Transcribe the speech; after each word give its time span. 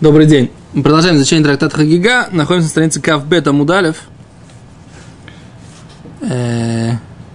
Добрый 0.00 0.24
день. 0.24 0.50
Мы 0.72 0.82
продолжаем 0.82 1.16
изучение 1.16 1.44
трактата 1.44 1.76
Хагига. 1.76 2.30
Находимся 2.32 2.68
на 2.68 2.70
странице 2.70 3.02
Кавбет 3.02 3.46
Амудалев. 3.46 3.96
Э, 6.22 6.92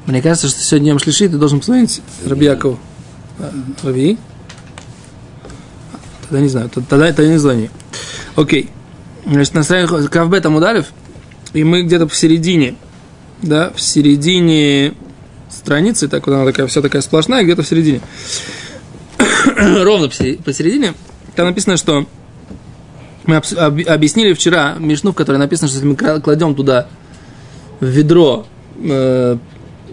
Мне 0.07 0.21
кажется, 0.23 0.47
что 0.47 0.61
сегодня 0.61 0.89
Йом 0.89 0.97
Шлиши 0.97 1.29
ты 1.29 1.37
должен 1.37 1.59
позвонить 1.59 2.01
Рабьякову. 2.25 2.79
А, 3.37 3.53
Раби? 3.83 4.17
Тогда 6.23 6.39
не 6.39 6.47
знаю. 6.47 6.71
Тогда 6.71 7.07
это 7.07 7.27
не 7.27 7.37
звони. 7.37 7.69
Окей. 8.35 8.71
Значит, 9.27 9.53
на 9.53 9.61
странице 9.61 10.07
Кавбет 10.07 10.43
Амудалев. 10.47 10.87
И 11.53 11.63
мы 11.63 11.83
где-то 11.83 12.07
посередине. 12.07 12.77
Да, 13.43 13.73
в 13.75 13.79
середине 13.79 14.95
страницы, 15.51 16.07
так 16.07 16.25
вот 16.25 16.33
она 16.33 16.45
такая, 16.45 16.65
вся 16.65 16.81
такая 16.81 17.03
сплошная, 17.03 17.43
где-то 17.43 17.61
в 17.61 17.67
середине. 17.67 18.01
Ровно 19.55 20.07
посередине. 20.07 20.95
Там 21.35 21.45
написано, 21.45 21.77
что 21.77 22.07
мы 23.27 23.37
объяснили 23.37 24.33
вчера 24.33 24.75
Мишну, 24.77 25.11
в 25.11 25.15
которой 25.15 25.37
написано, 25.37 25.67
что 25.67 25.77
если 25.77 25.87
мы 25.87 26.21
кладем 26.21 26.55
туда 26.55 26.87
в 27.79 27.85
ведро 27.85 28.45
э, 28.77 29.37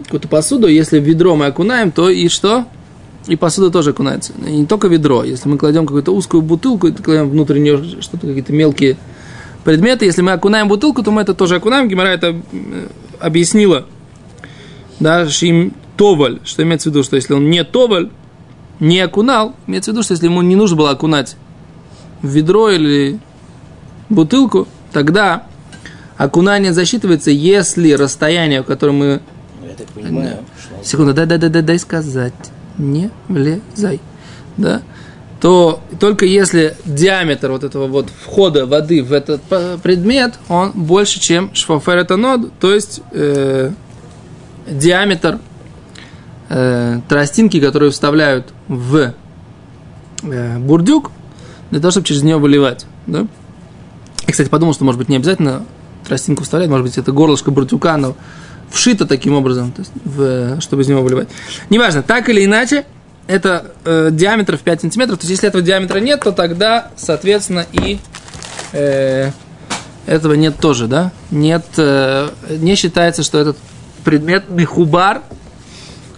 какую-то 0.03 0.27
посуду, 0.27 0.67
если 0.67 0.99
в 0.99 1.03
ведро 1.03 1.35
мы 1.35 1.47
окунаем, 1.47 1.91
то 1.91 2.09
и 2.09 2.27
что? 2.27 2.65
И 3.27 3.35
посуда 3.35 3.69
тоже 3.69 3.91
окунается. 3.91 4.33
И 4.45 4.51
не 4.51 4.65
только 4.65 4.87
ведро. 4.87 5.23
Если 5.23 5.47
мы 5.47 5.57
кладем 5.57 5.85
какую-то 5.85 6.13
узкую 6.13 6.41
бутылку, 6.41 6.87
и 6.87 6.91
кладем 6.91 7.29
внутрь 7.29 7.59
нее 7.59 8.01
что-то, 8.01 8.27
какие-то 8.27 8.51
мелкие 8.51 8.97
предметы, 9.63 10.05
если 10.05 10.21
мы 10.21 10.33
окунаем 10.33 10.67
бутылку, 10.67 11.03
то 11.03 11.11
мы 11.11 11.21
это 11.21 11.33
тоже 11.33 11.55
окунаем. 11.55 11.87
Гимара 11.87 12.09
это 12.09 12.35
э, 12.51 12.87
объяснила. 13.19 13.85
Да, 14.99 15.27
шим 15.27 15.73
товаль, 15.97 16.39
что 16.43 16.63
имеется 16.63 16.89
в 16.89 16.93
виду, 16.93 17.03
что 17.03 17.15
если 17.15 17.33
он 17.33 17.49
не 17.49 17.63
товаль, 17.63 18.09
не 18.79 18.99
окунал, 18.99 19.55
имеется 19.67 19.91
в 19.91 19.93
виду, 19.93 20.03
что 20.03 20.13
если 20.13 20.25
ему 20.25 20.41
не 20.41 20.55
нужно 20.55 20.77
было 20.77 20.89
окунать 20.91 21.37
в 22.23 22.27
ведро 22.27 22.71
или 22.71 23.19
бутылку, 24.09 24.67
тогда 24.91 25.43
окунание 26.17 26.73
засчитывается, 26.73 27.29
если 27.29 27.91
расстояние, 27.91 28.63
в 28.63 28.65
котором 28.65 28.95
мы... 28.95 29.21
Я 29.61 29.75
так 29.77 29.87
понимаю, 29.89 30.39
что... 30.59 30.83
Секунду, 30.83 31.13
дай, 31.13 31.25
дай, 31.27 31.79
сказать. 31.79 32.33
Не 32.79 33.11
влезай. 33.27 33.99
Да? 34.57 34.81
то 35.43 35.81
только 35.99 36.25
если 36.25 36.73
диаметр 36.85 37.51
вот 37.51 37.65
этого 37.65 37.87
вот 37.87 38.07
входа 38.09 38.65
воды 38.65 39.03
в 39.03 39.11
этот 39.11 39.41
предмет, 39.83 40.35
он 40.47 40.71
больше, 40.71 41.19
чем 41.19 41.53
шфаферетанод, 41.53 42.53
то 42.61 42.73
есть 42.73 43.01
э, 43.11 43.71
диаметр 44.65 45.39
э, 46.47 47.01
тростинки, 47.09 47.59
которые 47.59 47.91
вставляют 47.91 48.53
в 48.69 49.13
э, 50.23 50.57
бурдюк, 50.59 51.11
для 51.73 51.81
того, 51.81 51.91
чтобы 51.91 52.05
через 52.05 52.21
нее 52.21 52.37
выливать. 52.37 52.85
Да? 53.07 53.25
Я, 54.27 54.31
кстати, 54.31 54.47
подумал, 54.47 54.75
что, 54.75 54.85
может 54.85 54.99
быть, 54.99 55.09
не 55.09 55.15
обязательно 55.15 55.65
тростинку 56.05 56.43
вставлять, 56.43 56.69
может 56.69 56.85
быть, 56.85 56.97
это 56.99 57.11
горлышко 57.11 57.49
буртюка, 57.49 57.97
но 57.97 58.15
вшито 58.69 59.07
таким 59.07 59.33
образом, 59.33 59.71
то 59.71 59.81
есть 59.81 59.91
в, 60.05 60.61
чтобы 60.61 60.83
из 60.83 60.87
него 60.87 61.01
выливать. 61.01 61.29
Неважно, 61.71 62.03
так 62.03 62.29
или 62.29 62.45
иначе, 62.45 62.85
это 63.25 63.71
э, 63.85 64.09
диаметр 64.11 64.57
в 64.57 64.61
5 64.61 64.81
сантиметров, 64.81 65.17
то 65.17 65.23
есть 65.23 65.31
если 65.31 65.47
этого 65.47 65.63
диаметра 65.63 65.97
нет, 65.99 66.21
то 66.21 66.31
тогда, 66.31 66.91
соответственно, 66.95 67.65
и 67.71 67.97
э, 68.73 69.31
этого 70.05 70.33
нет 70.33 70.57
тоже, 70.59 70.87
да? 70.87 71.11
Нет, 71.31 71.65
э, 71.77 72.29
не 72.49 72.75
считается, 72.75 73.23
что 73.23 73.39
этот 73.39 73.57
предмет 74.03 74.47
михубар 74.49 75.23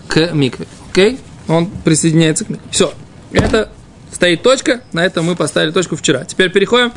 к 0.07 0.33
микве, 0.33 0.67
окей? 0.91 1.19
Он 1.47 1.67
присоединяется 1.67 2.43
к 2.43 2.49
микве. 2.49 2.65
Все, 2.71 2.93
это 3.31 3.69
стоит 4.11 4.43
точка, 4.43 4.81
на 4.93 5.05
этом 5.05 5.25
мы 5.25 5.35
поставили 5.35 5.71
точку 5.71 5.95
вчера. 5.95 6.25
Теперь 6.25 6.51
переходим 6.51 6.91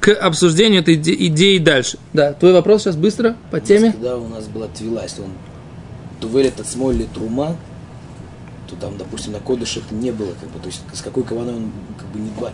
к 0.00 0.12
обсуждению 0.12 0.80
этой 0.80 0.96
идеи 0.96 1.58
дальше. 1.58 1.98
Да, 2.12 2.32
твой 2.32 2.52
вопрос 2.52 2.82
сейчас 2.82 2.96
быстро 2.96 3.36
по 3.50 3.60
теме. 3.60 3.92
Когда 3.92 4.16
у 4.16 4.28
нас 4.28 4.46
была 4.48 4.68
твила, 4.68 5.02
если 5.02 5.22
он 5.22 5.30
тувелит 6.20 6.58
от 6.58 6.66
смоль 6.66 6.96
или 6.96 7.04
трума, 7.04 7.56
то 8.68 8.76
там, 8.76 8.96
допустим, 8.96 9.32
на 9.32 9.40
кодыше 9.40 9.80
это 9.80 9.94
не 9.94 10.10
было, 10.10 10.32
как 10.40 10.48
бы, 10.50 10.58
то 10.60 10.66
есть 10.66 10.82
с 10.92 11.02
какой 11.02 11.22
кованой 11.22 11.54
он 11.54 11.72
как 11.98 12.08
бы 12.08 12.18
не 12.18 12.30
два. 12.30 12.52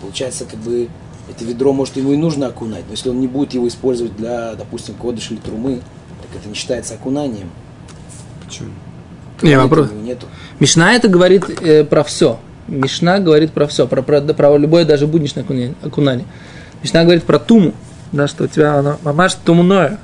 Получается, 0.00 0.44
как 0.44 0.58
бы 0.60 0.88
это 1.28 1.44
ведро, 1.44 1.72
может, 1.72 1.96
ему 1.96 2.12
и 2.12 2.16
нужно 2.16 2.48
окунать, 2.48 2.84
но 2.86 2.92
если 2.92 3.08
он 3.08 3.20
не 3.20 3.26
будет 3.26 3.54
его 3.54 3.66
использовать 3.66 4.16
для, 4.16 4.54
допустим, 4.54 4.94
кодыша 4.94 5.34
или 5.34 5.40
трумы, 5.40 5.80
так 6.22 6.40
это 6.40 6.48
не 6.48 6.54
считается 6.54 6.94
окунанием. 6.94 7.50
Почему? 8.44 8.70
Не, 9.42 9.58
вопрос. 9.58 9.90
Нету. 10.02 10.26
Мишна 10.60 10.94
это 10.94 11.08
говорит 11.08 11.44
э, 11.62 11.84
про 11.84 12.04
все. 12.04 12.38
Мишна 12.68 13.18
говорит 13.20 13.52
про 13.52 13.66
все, 13.66 13.86
про, 13.86 14.02
про, 14.02 14.20
про 14.20 14.56
любое 14.56 14.84
даже 14.84 15.06
будничное 15.06 15.44
окунание. 15.82 16.26
Мишна 16.82 17.04
говорит 17.04 17.24
про 17.24 17.38
туму, 17.38 17.74
да, 18.12 18.26
что 18.28 18.44
у 18.44 18.46
тебя 18.46 18.74
оно 18.74 18.98
мамаш 19.02 19.34
тумное. 19.44 19.98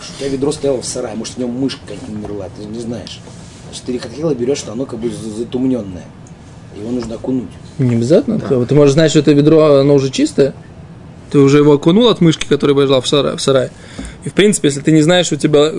У 0.00 0.20
тебя 0.20 0.28
ведро 0.28 0.52
стояло 0.52 0.82
в 0.82 0.84
сарае, 0.84 1.14
может, 1.16 1.34
в 1.34 1.38
нем 1.38 1.50
мышка 1.50 1.80
какая-нибудь 1.86 2.14
умерла, 2.14 2.46
ты 2.56 2.64
не 2.66 2.80
знаешь. 2.80 3.20
Значит, 3.64 3.84
ты 3.84 3.98
хотела 3.98 4.34
берешь, 4.34 4.58
что 4.58 4.72
оно 4.72 4.86
как 4.86 4.98
бы 4.98 5.10
затумненное. 5.10 6.04
Его 6.76 6.90
нужно 6.90 7.14
окунуть. 7.14 7.50
Не 7.78 7.96
обязательно. 7.96 8.38
Да. 8.38 8.64
Ты 8.64 8.74
можешь 8.74 8.94
знать, 8.94 9.10
что 9.10 9.20
это 9.20 9.32
ведро, 9.32 9.80
оно 9.80 9.94
уже 9.94 10.10
чистое. 10.10 10.54
Ты 11.30 11.38
уже 11.38 11.58
его 11.58 11.72
окунул 11.72 12.08
от 12.08 12.20
мышки, 12.20 12.46
которая 12.46 12.74
была 12.74 13.00
в 13.00 13.08
сарае, 13.08 13.36
в 13.36 13.40
сарае. 13.40 13.70
И, 14.24 14.28
в 14.28 14.34
принципе, 14.34 14.68
если 14.68 14.80
ты 14.80 14.92
не 14.92 15.02
знаешь, 15.02 15.26
что 15.26 15.36
у 15.36 15.38
тебя 15.38 15.72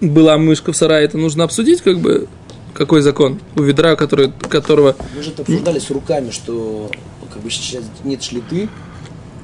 была 0.00 0.36
мышка 0.38 0.72
в 0.72 0.76
сарае, 0.76 1.04
это 1.04 1.16
нужно 1.18 1.44
обсудить, 1.44 1.80
как 1.80 1.98
бы, 1.98 2.28
какой 2.74 3.02
закон 3.02 3.40
у 3.56 3.62
ведра, 3.62 3.96
который, 3.96 4.32
которого... 4.48 4.96
Мы 5.16 5.22
же 5.22 5.30
это 5.30 5.42
обсуждали 5.42 5.78
с 5.78 5.90
руками, 5.90 6.30
что 6.30 6.90
как 7.32 7.42
бы 7.42 7.50
сейчас 7.50 7.84
нет 8.04 8.22
шлиты, 8.22 8.68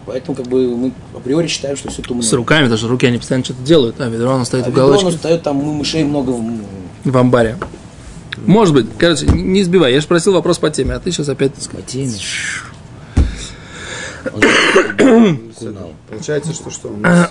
Поэтому 0.07 0.37
как 0.37 0.47
бы 0.47 0.77
мы 0.77 0.93
априори 1.15 1.49
считаем, 1.49 1.77
что 1.77 1.91
все 1.91 2.01
тумно. 2.01 2.23
С 2.23 2.33
руками, 2.33 2.69
даже 2.69 2.87
руки 2.87 3.07
они 3.07 3.19
постоянно 3.19 3.45
что-то 3.45 3.63
делают, 3.63 4.01
а 4.01 4.09
ведро 4.09 4.31
оно 4.31 4.45
стоит 4.45 4.65
а 4.65 4.71
в 4.71 4.73
уголочке. 4.73 5.07
Ведро 5.07 5.09
оно 5.09 5.19
стоит, 5.19 5.43
там 5.43 5.57
мышей 5.57 6.05
много 6.05 6.31
в... 6.31 6.61
в 7.05 7.17
амбаре. 7.17 7.59
Может 8.45 8.75
быть. 8.75 8.87
Короче, 8.99 9.27
не 9.27 9.65
сбивай. 9.65 9.93
Я 9.93 10.01
же 10.01 10.07
просил 10.07 10.33
вопрос 10.33 10.59
по 10.59 10.71
теме, 10.71 10.95
а 10.95 11.01
ты 11.01 11.11
сейчас 11.11 11.29
опять... 11.29 11.53
По 11.71 11.83
теме. 11.83 12.13
Получается, 16.09 16.53
что 16.53 16.71
что? 16.71 16.89
У 16.89 16.97
нас 16.97 17.31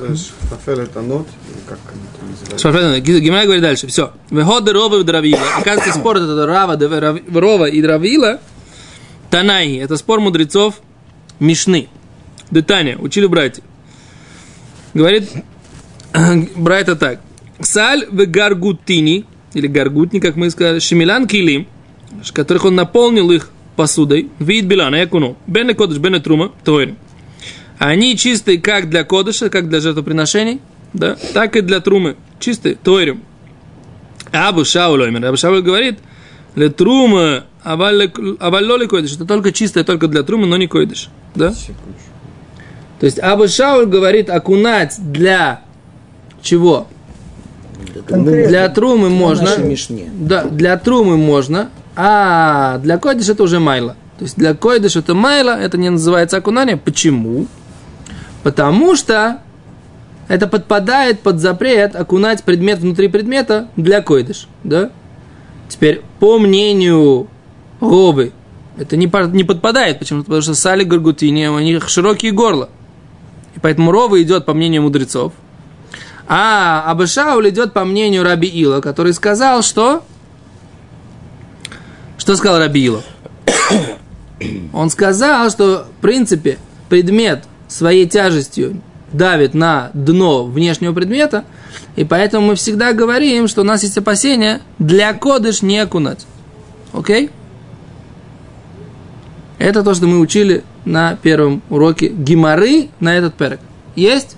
шафель 0.50 0.83
это 0.83 1.01
нот, 1.01 1.28
как 1.67 1.79
это 1.79 2.57
называется? 2.57 3.01
Гимара 3.01 3.44
говорит 3.44 3.63
дальше, 3.63 3.88
все. 3.88 4.13
Веходы 4.29 4.73
Рова 4.73 5.00
и 5.00 5.03
Дравила. 5.03 5.39
Оказывается, 5.57 6.00
спор 6.00 6.17
это 6.17 6.45
Рава, 6.45 6.78
Рова 7.34 7.66
и 7.66 7.81
Дравила. 7.81 8.39
Танайи. 9.29 9.79
Это 9.79 9.97
спор 9.97 10.19
мудрецов 10.19 10.81
Мишны. 11.39 11.89
Детаня. 12.51 12.97
Учили 12.97 13.25
братья. 13.25 13.63
Говорит 14.94 15.29
братья 16.55 16.95
так. 16.95 17.22
Саль 17.59 18.05
в 18.07 18.25
гаргутини, 18.25 19.25
или 19.53 19.67
гаргутни, 19.67 20.19
как 20.19 20.35
мы 20.35 20.50
сказали, 20.50 20.79
шемилан 20.79 21.28
килим, 21.28 21.67
которых 22.34 22.66
он 22.66 22.75
наполнил 22.75 23.31
их 23.31 23.50
посудой, 23.75 24.30
вид 24.40 24.66
билана, 24.66 24.96
якуну, 24.96 25.38
бен 25.47 25.74
кодыш, 25.75 25.97
бен 25.97 26.22
трума, 26.22 26.52
тойр. 26.63 26.96
Они 27.78 28.16
чистые 28.18 28.59
как 28.59 28.90
для 28.90 29.03
кодыша, 29.03 29.50
как 29.50 29.68
для 29.69 29.80
жертвоприношений, 29.81 30.62
да, 30.94 31.18
так 31.34 31.56
и 31.56 31.62
для 31.62 31.81
трумы, 31.81 32.16
чистые, 32.40 32.75
тойрим. 32.75 33.22
Абу 34.31 34.64
Шаулоймер, 34.66 35.25
Абу 35.25 35.38
Шауль 35.38 35.62
говорит, 35.62 36.00
для 36.56 36.69
трума, 36.69 37.46
аваллоли 37.64 38.85
койдыш, 38.85 39.16
это 39.16 39.25
только 39.25 39.52
чистое, 39.52 39.84
только 39.84 40.08
для 40.08 40.24
трумы, 40.24 40.47
но 40.47 40.58
не 40.58 40.68
койдыш, 40.68 41.09
да? 41.35 41.53
То 43.00 43.06
есть 43.06 43.19
Абу 43.19 43.47
Шауль 43.47 43.88
говорит 43.88 44.30
окунать 44.30 44.96
для 45.00 45.62
чего? 46.41 46.88
Конкретно. 48.08 48.47
Для 48.47 48.69
трумы 48.69 49.09
можно. 49.09 49.50
Да, 50.14 50.46
для 50.46 50.78
трумы 50.78 51.18
можно, 51.18 51.69
а 51.95 52.78
для 52.79 52.97
койдыш 52.97 53.29
это 53.29 53.44
уже 53.44 53.59
майла. 53.59 53.95
То 54.17 54.23
есть 54.23 54.38
для 54.38 54.53
койдыш 54.53 54.95
это 54.95 55.13
майла, 55.13 55.51
это 55.51 55.78
не 55.78 55.90
называется 55.90 56.37
окунание. 56.37 56.78
Почему? 56.78 57.47
Потому 58.43 58.96
что 58.96 59.41
это 60.28 60.47
подпадает 60.47 61.22
под 61.22 61.40
запрет 61.40 61.96
окунать 61.96 62.43
предмет 62.43 62.79
внутри 62.79 63.08
предмета 63.08 63.70
для 63.75 64.02
койдыш. 64.02 64.47
Да? 64.64 64.91
Теперь, 65.67 66.02
по 66.20 66.40
мнению 66.40 67.28
Ровы, 67.79 68.31
это 68.78 68.97
не, 68.97 69.11
не 69.34 69.43
подпадает. 69.43 69.99
Почему? 69.99 70.23
Потому 70.23 70.41
что 70.41 70.53
сали 70.55 70.84
гаргутини, 70.84 71.47
у 71.47 71.59
них 71.59 71.90
широкие 71.90 72.31
горла. 72.31 72.70
И 73.55 73.59
поэтому 73.59 73.91
Рова 73.91 74.22
идет 74.22 74.46
по 74.46 74.53
мнению 74.53 74.81
мудрецов. 74.84 75.34
А 76.28 76.84
Абышауль 76.87 77.49
идет 77.49 77.73
по 77.73 77.85
мнению 77.85 78.23
Раби 78.23 78.47
Ила, 78.47 78.81
который 78.81 79.14
сказал, 79.14 79.61
что... 79.61 80.03
Что 82.25 82.35
сказал 82.37 82.57
Раби 82.57 82.83
Ила? 82.83 83.03
Он 84.73 84.89
сказал, 84.89 85.47
что, 85.51 85.85
в 85.99 86.01
принципе, 86.01 86.57
предмет 86.89 87.43
своей 87.67 88.09
тяжестью 88.09 88.81
давит 89.13 89.53
на 89.53 89.91
дно 89.93 90.43
внешнего 90.43 90.91
предмета, 90.91 91.45
и 91.95 92.03
поэтому 92.03 92.47
мы 92.47 92.55
всегда 92.55 92.93
говорим, 92.93 93.47
что 93.47 93.61
у 93.61 93.63
нас 93.63 93.83
есть 93.83 93.99
опасения 93.99 94.61
для 94.79 95.13
кодыш 95.13 95.61
не 95.61 95.77
окунать. 95.77 96.25
Окей? 96.93 97.29
Это 99.59 99.83
то, 99.83 99.93
что 99.93 100.07
мы 100.07 100.17
учили 100.17 100.63
на 100.83 101.16
первом 101.17 101.61
уроке 101.69 102.07
геморы 102.07 102.89
на 102.99 103.16
этот 103.16 103.35
перек. 103.35 103.59
Есть? 103.95 104.35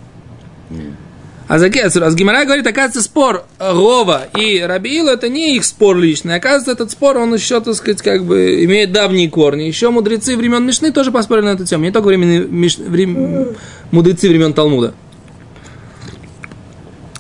А 1.47 1.59
за 1.59 1.67
а 1.67 1.89
с 1.89 2.15
Гимара 2.15 2.44
говорит, 2.44 2.67
оказывается, 2.67 3.01
спор 3.01 3.45
Рова 3.57 4.25
и 4.38 4.59
Рабиила 4.59 5.11
это 5.11 5.29
не 5.29 5.55
их 5.55 5.63
спор 5.63 5.97
личный. 5.97 6.35
Оказывается, 6.35 6.71
этот 6.73 6.91
спор, 6.91 7.17
он 7.17 7.33
еще, 7.33 7.61
так 7.61 7.73
сказать, 7.75 8.01
как 8.01 8.25
бы 8.25 8.65
имеет 8.65 8.91
давние 8.91 9.29
корни. 9.29 9.63
Еще 9.63 9.89
мудрецы 9.89 10.35
времен 10.35 10.65
Мишны 10.65 10.91
тоже 10.91 11.11
поспорили 11.11 11.45
на 11.45 11.49
эту 11.51 11.65
тему. 11.65 11.85
Не 11.85 11.91
только 11.91 12.07
времени, 12.07 12.39
Миш, 12.39 12.77
врем, 12.77 13.55
мудрецы 13.91 14.27
времен 14.27 14.53
Талмуда. 14.53 14.89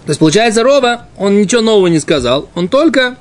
То 0.05 0.11
есть, 0.11 0.19
получается, 0.19 0.61
Рова, 0.61 1.07
он 1.17 1.39
ничего 1.39 1.61
нового 1.61 1.87
не 1.87 1.99
сказал. 1.99 2.49
Он 2.53 2.67
только, 2.67 3.15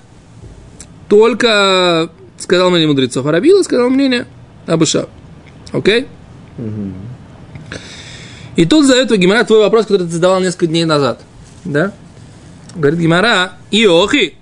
только 1.09 2.11
сказал 2.39 2.71
мнение 2.71 2.89
мудрецов. 2.89 3.25
А 3.27 3.31
Рабиила 3.31 3.63
сказал 3.63 3.91
мнение 3.91 4.27
Абыша. 4.67 5.09
Окей? 5.73 6.07
Okay? 6.59 6.93
И 8.57 8.65
тут 8.65 8.87
задает 8.87 9.15
Гимара 9.17 9.45
твой 9.45 9.61
вопрос, 9.61 9.85
который 9.85 10.07
ты 10.07 10.13
задавал 10.13 10.41
несколько 10.41 10.67
дней 10.67 10.87
назад. 10.87 11.21
Да? 11.65 11.93
Говорит 12.75 12.99
Гимара, 12.99 13.53
Иохи, 13.71 14.35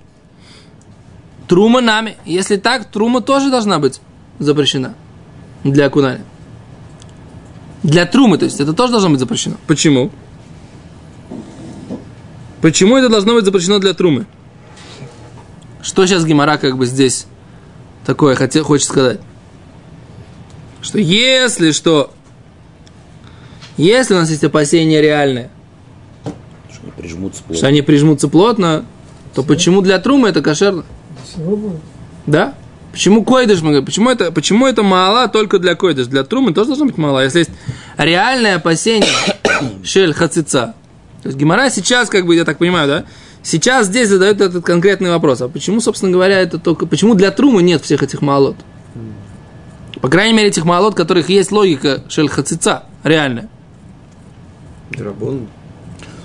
трума 1.48 1.80
нами. 1.80 2.16
Если 2.24 2.56
так, 2.56 2.90
трума 2.90 3.20
тоже 3.20 3.50
должна 3.50 3.80
быть 3.80 4.00
запрещена 4.38 4.94
для 5.64 5.86
окунания. 5.86 6.24
Для 7.82 8.06
трумы, 8.06 8.38
то 8.38 8.44
есть 8.44 8.60
это 8.60 8.72
тоже 8.72 8.92
должно 8.92 9.10
быть 9.10 9.18
запрещено. 9.18 9.56
Почему? 9.66 10.10
Почему 12.62 12.96
это 12.96 13.08
должно 13.08 13.34
быть 13.34 13.44
запрещено 13.44 13.78
для 13.78 13.94
трумы? 13.94 14.26
Что 15.82 16.06
сейчас 16.06 16.24
Гимара 16.24 16.56
как 16.56 16.78
бы 16.78 16.86
здесь 16.86 17.26
такое 18.06 18.36
хотел, 18.36 18.64
хочет 18.64 18.88
сказать? 18.88 19.20
Что 20.80 20.98
если 20.98 21.72
что 21.72 22.14
если 23.76 24.14
у 24.14 24.18
нас 24.18 24.30
есть 24.30 24.44
опасения 24.44 25.00
реальные, 25.00 25.50
Что 26.70 26.82
они 26.86 26.92
прижмутся 26.96 27.42
плотно. 27.42 27.56
что 27.56 27.66
они 27.66 27.82
прижмутся 27.82 28.28
плотно, 28.28 28.84
то 29.34 29.42
почему 29.42 29.80
для 29.80 29.98
трумы 29.98 30.28
это 30.28 30.42
кошерно? 30.42 30.84
Да? 32.26 32.54
Почему 32.92 33.24
койдыш, 33.24 33.60
мы 33.60 33.70
говорим, 33.70 33.86
почему 33.86 34.10
это, 34.10 34.30
почему 34.30 34.66
это 34.66 34.84
мало 34.84 35.26
только 35.26 35.58
для 35.58 35.74
койдыш? 35.74 36.06
Для 36.06 36.22
трумы 36.22 36.54
тоже 36.54 36.68
должно 36.68 36.86
быть 36.86 36.96
мало. 36.96 37.24
Если 37.24 37.40
есть 37.40 37.50
реальное 37.98 38.56
опасение 38.56 39.10
шель 39.84 40.12
хацица. 40.14 40.74
То 41.22 41.28
есть 41.28 41.36
Гимара 41.38 41.70
сейчас, 41.70 42.08
как 42.08 42.24
бы, 42.26 42.36
я 42.36 42.44
так 42.44 42.58
понимаю, 42.58 42.86
да, 42.86 43.04
сейчас 43.42 43.86
здесь 43.86 44.08
задает 44.08 44.40
этот 44.40 44.64
конкретный 44.64 45.10
вопрос. 45.10 45.40
А 45.40 45.48
почему, 45.48 45.80
собственно 45.80 46.12
говоря, 46.12 46.38
это 46.38 46.58
только, 46.58 46.86
почему 46.86 47.14
для 47.14 47.32
трумы 47.32 47.62
нет 47.64 47.82
всех 47.82 48.02
этих 48.04 48.22
малот? 48.22 48.56
По 50.00 50.08
крайней 50.08 50.34
мере, 50.34 50.48
этих 50.48 50.64
малот, 50.64 50.94
которых 50.94 51.28
есть 51.30 51.50
логика 51.50 52.04
шель 52.08 52.28
хацица, 52.28 52.84
реальная. 53.02 53.48
Драбон 54.90 55.48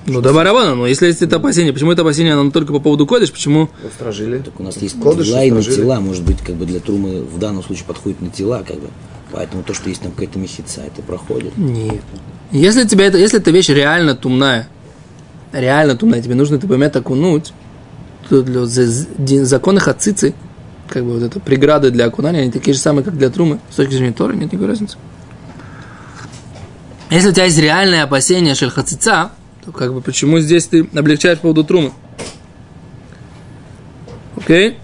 Ну, 0.06 0.22
да, 0.22 0.34
барабана, 0.34 0.76
но 0.76 0.88
если 0.88 1.08
есть 1.08 1.22
это 1.22 1.38
опасение, 1.38 1.72
почему 1.74 1.92
это 1.92 2.02
опасение, 2.02 2.34
оно 2.34 2.52
только 2.52 2.74
по 2.74 2.80
поводу 2.80 3.06
кодыш, 3.06 3.32
почему 3.32 3.70
устражили. 3.86 4.40
Так 4.40 4.60
у 4.60 4.64
нас 4.64 4.78
есть 4.78 5.00
Кодыш 5.00 5.28
тела 5.28 5.44
и 5.44 5.52
на 5.52 5.62
тела, 5.64 6.00
может 6.00 6.24
быть, 6.24 6.40
как 6.40 6.56
бы 6.56 6.66
для 6.66 6.80
трумы 6.80 7.22
в 7.22 7.38
данном 7.40 7.64
случае 7.64 7.86
подходит 7.86 8.22
на 8.22 8.30
тела, 8.30 8.64
как 8.68 8.78
бы. 8.80 8.88
Поэтому 9.32 9.62
то, 9.64 9.74
что 9.76 9.90
есть 9.90 10.02
там 10.02 10.12
какая-то 10.12 10.40
мехица, 10.40 10.82
это 10.82 11.02
проходит. 11.04 11.56
Нет. 11.58 12.02
Если 12.52 12.86
тебе 12.86 13.06
это, 13.06 13.18
если 13.20 13.40
эта 13.40 13.52
вещь 13.52 13.70
реально 13.70 14.16
тумная, 14.16 14.68
реально 15.52 15.96
тумная, 15.96 16.22
тебе 16.22 16.34
нужно 16.36 16.56
это 16.56 16.68
поймет 16.68 16.96
окунуть, 16.96 17.54
то 18.28 18.42
для 18.42 18.66
за- 18.66 18.88
за- 18.88 19.46
законы 19.46 19.80
хацицы, 19.80 20.34
как 20.88 21.04
бы 21.04 21.14
вот 21.14 21.24
это 21.24 21.40
преграды 21.40 21.92
для 21.92 22.06
окунания, 22.06 22.40
они 22.42 22.52
такие 22.52 22.74
же 22.74 22.80
самые, 22.80 23.04
как 23.04 23.18
для 23.18 23.30
трумы. 23.30 23.60
С 23.70 23.76
точки 23.76 23.94
зрения 23.94 24.14
Торы 24.14 24.36
нет 24.36 24.52
никакой 24.52 24.68
разницы. 24.70 24.98
Если 27.10 27.30
у 27.30 27.32
тебя 27.32 27.46
есть 27.46 27.58
реальное 27.58 28.04
опасение 28.04 28.54
шельхацица, 28.54 29.32
то 29.66 29.72
как 29.72 29.94
бы 29.94 30.02
почему 30.02 30.40
здесь 30.40 30.68
ты 30.68 30.88
облегчаешь 30.96 31.40
по 31.40 31.44
поводу 31.44 31.64
трумы? 31.64 31.92
Окей? 34.38 34.78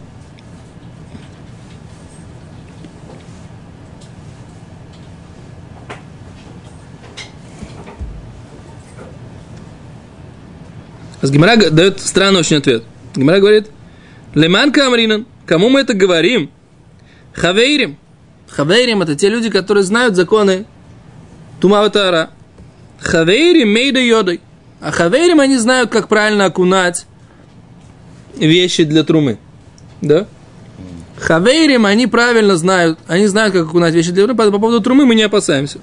А 11.22 11.28
Гимара 11.28 11.58
дает 11.70 12.00
странный 12.00 12.40
очень 12.40 12.58
ответ. 12.58 12.84
Гимара 13.16 13.40
говорит, 13.40 13.68
Леманка 14.34 14.88
Амринан, 14.88 15.28
кому 15.46 15.70
мы 15.70 15.82
это 15.82 15.94
говорим? 15.94 16.50
Хавейрим. 17.34 17.98
Хавейрим 18.50 19.04
это 19.04 19.16
те 19.16 19.30
люди, 19.30 19.52
которые 19.52 19.84
знают 19.84 20.16
законы 20.16 20.66
Тумаватара. 21.60 22.30
Хавейрим 23.00 23.72
мейда 23.72 24.00
йодой. 24.00 24.42
А 24.82 24.92
хавейрим 24.92 25.40
они 25.40 25.58
знают, 25.58 25.90
как 25.90 26.08
правильно 26.08 26.46
окунать 26.46 27.06
вещи 28.36 28.84
для 28.84 29.04
трумы. 29.04 29.38
Да? 30.02 30.28
Хавейрим, 31.18 31.86
они 31.86 32.08
правильно 32.08 32.58
знают, 32.58 33.00
они 33.08 33.28
знают, 33.28 33.54
как 33.54 33.68
окунать 33.68 33.94
вещи 33.94 34.12
для 34.12 34.26
трумы, 34.26 34.38
по, 34.38 34.52
по 34.52 34.60
поводу 34.60 34.82
трумы 34.82 35.06
мы 35.06 35.16
не 35.16 35.24
опасаемся. 35.24 35.80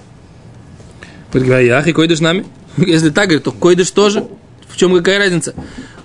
Говорит, 1.32 1.86
и 1.86 1.92
койдыш 1.92 2.20
нами? 2.20 2.44
Если 2.76 3.10
так, 3.10 3.26
говорит, 3.26 3.44
то 3.44 3.52
койдыш 3.52 3.90
тоже. 3.90 4.26
В 4.68 4.76
чем 4.76 4.94
какая 4.94 5.18
разница? 5.18 5.54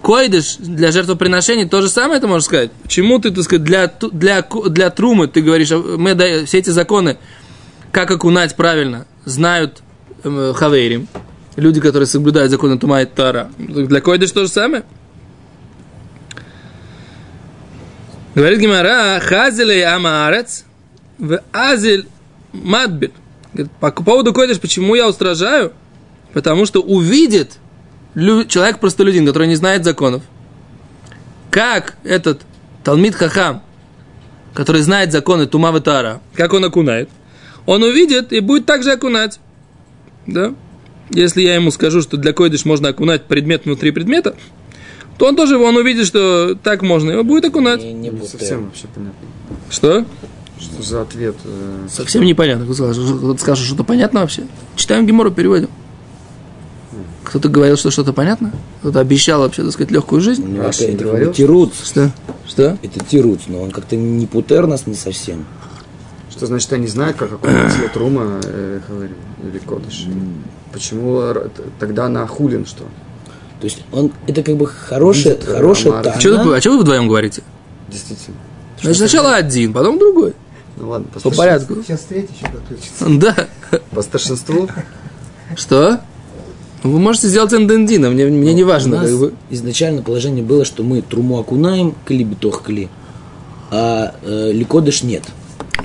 Койдыш 0.02 0.58
для 0.58 0.92
жертвоприношений 0.92 1.68
то 1.68 1.82
же 1.82 1.90
самое 1.90 2.18
это 2.20 2.28
можешь 2.28 2.46
сказать. 2.46 2.72
Почему 2.84 3.20
ты, 3.20 3.32
так 3.32 3.44
сказать, 3.44 3.64
для, 3.64 3.88
для, 4.12 4.42
для 4.70 4.90
трумы, 4.90 5.28
ты 5.28 5.42
говоришь, 5.42 5.72
а 5.72 5.80
мы 5.80 6.16
да- 6.16 6.46
все 6.46 6.60
эти 6.60 6.70
законы, 6.70 7.18
как 7.92 8.12
окунать 8.12 8.56
правильно, 8.56 9.06
знают 9.28 9.84
эм, 10.24 10.54
хавейрим, 10.54 11.08
люди, 11.58 11.82
которые 11.82 12.08
соблюдают 12.08 12.50
законы 12.50 12.80
Тума 12.80 13.02
и 13.02 13.06
Тара. 13.06 13.52
Для 13.58 14.00
койдыш 14.00 14.32
то 14.32 14.44
же 14.44 14.48
самое. 14.48 14.84
Говорит 18.34 18.60
Гимара, 18.60 19.20
хазилей 19.20 19.84
амаарец, 19.84 20.64
в 21.18 21.42
азиль 21.52 22.08
мадбир. 22.54 23.12
По 23.80 23.92
поводу 23.92 24.34
койдыш, 24.34 24.60
почему 24.60 24.96
я 24.96 25.08
устражаю? 25.08 25.74
Потому 26.34 26.66
что 26.66 26.82
увидит 26.82 27.58
человек 28.16 28.80
простолюдин, 28.80 29.26
который 29.26 29.48
не 29.48 29.56
знает 29.56 29.84
законов, 29.84 30.24
как 31.52 31.98
этот 32.04 32.42
Талмит 32.84 33.16
Хахам, 33.16 33.62
который 34.54 34.82
знает 34.82 35.12
законы 35.12 35.48
Тума 35.48 35.76
и 35.76 35.82
Тара, 35.82 36.22
как 36.34 36.54
он 36.54 36.64
окунает, 36.64 37.10
он 37.68 37.84
увидит 37.84 38.34
и 38.34 38.40
будет 38.40 38.66
также 38.66 38.92
окунать. 38.94 39.40
Да? 40.26 40.56
Если 41.12 41.42
я 41.44 41.56
ему 41.56 41.70
скажу, 41.70 42.02
что 42.02 42.18
для 42.18 42.34
койдыш 42.34 42.66
можно 42.66 42.90
окунать 42.90 43.26
предмет 43.26 43.66
внутри 43.66 43.92
предмета, 43.92 44.36
то 45.18 45.28
он 45.28 45.36
тоже, 45.36 45.58
он 45.58 45.76
увидит, 45.76 46.08
что 46.08 46.56
так 46.56 46.82
можно, 46.82 47.12
и 47.12 47.16
он 47.16 47.28
будет 47.28 47.46
окунать. 47.46 47.82
Не, 47.82 47.94
не 47.94 48.00
Не 48.00 48.12
будет, 48.12 48.30
совсем 48.30 48.66
вообще 48.66 48.88
понятно. 48.94 49.20
Что? 49.70 50.06
Что 50.60 50.82
за 50.84 51.02
ответ? 51.04 51.36
э, 51.46 51.88
Совсем 51.90 52.24
непонятно. 52.24 52.66
Кто-то 52.66 53.38
скажет, 53.38 53.64
что 53.64 53.74
что-то 53.74 53.84
понятно 53.84 54.22
вообще? 54.22 54.44
Читаем 54.76 55.06
Гемору, 55.06 55.32
переводим. 55.32 55.70
Кто-то 57.24 57.50
говорил, 57.50 57.76
что 57.78 57.92
что-то 57.92 58.14
понятно? 58.14 58.54
Кто-то 58.80 59.00
обещал 59.02 59.42
вообще, 59.42 59.64
так 59.64 59.74
сказать, 59.74 59.92
легкую 59.92 60.22
жизнь? 60.22 60.46
Ну, 60.48 60.64
Раши 60.64 60.86
это, 60.86 61.04
не 61.04 61.10
это 61.12 61.34
тируц. 61.34 61.72
Что? 61.84 62.12
Что? 62.48 62.78
Это 62.82 63.04
тируц, 63.04 63.42
но 63.48 63.62
он 63.62 63.72
как-то 63.72 63.98
не 63.98 64.26
путер 64.26 64.66
нас 64.66 64.88
не 64.88 64.96
совсем. 64.96 65.46
Что 66.38 66.46
значит, 66.46 66.72
они 66.74 66.88
знают, 66.88 67.18
как 67.18 67.34
окунать 67.34 67.74
Трума, 67.94 68.40
э, 68.44 68.80
говорим, 68.88 69.16
или 69.44 69.58
Кодыш? 69.60 70.06
Почему 70.72 71.20
т- 71.34 71.50
тогда 71.80 72.08
на 72.10 72.26
Хулин 72.28 72.66
что? 72.66 72.84
То 73.60 73.66
есть 73.66 73.84
он, 73.92 74.12
это 74.28 74.44
как 74.44 74.56
бы 74.56 74.68
хорошая, 74.68 75.34
Видит, 75.34 75.50
э, 75.50 75.54
хорошая 75.56 75.94
тайна. 76.04 76.12
А 76.16 76.20
что, 76.20 76.44
вы, 76.44 76.56
а 76.56 76.62
чё 76.62 76.74
вы 76.74 76.80
вдвоем 76.84 77.08
говорите? 77.08 77.42
Действительно. 77.90 78.38
Значит, 78.82 78.98
сначала 79.00 79.34
один, 79.36 79.74
потом 79.74 79.98
другой. 79.98 80.34
Ну 80.78 80.90
ладно, 80.90 81.08
по, 81.12 81.20
По 81.20 81.32
порядку. 81.32 81.76
Сейчас 81.82 82.02
третий 82.02 82.34
еще 82.40 82.52
подключится. 82.52 83.06
Да. 83.72 83.80
по 83.92 84.02
старшинству. 84.04 84.70
Что? 85.56 86.02
Вы 86.84 87.00
можете 87.00 87.30
сделать 87.30 87.52
эндендина, 87.54 88.12
мне, 88.12 88.26
мне 88.26 88.54
не 88.54 88.64
У 88.64 88.68
важно. 88.68 89.02
Как 89.02 89.18
бы. 89.18 89.34
изначально 89.50 90.04
положение 90.04 90.44
было, 90.44 90.64
что 90.64 90.84
мы 90.84 91.02
труму 91.02 91.40
окунаем, 91.40 91.96
кли 92.06 92.24
битох 92.24 92.62
кли, 92.62 92.90
а 93.72 94.14
э, 94.22 94.52
ликодыш 94.52 95.02
нет. 95.02 95.24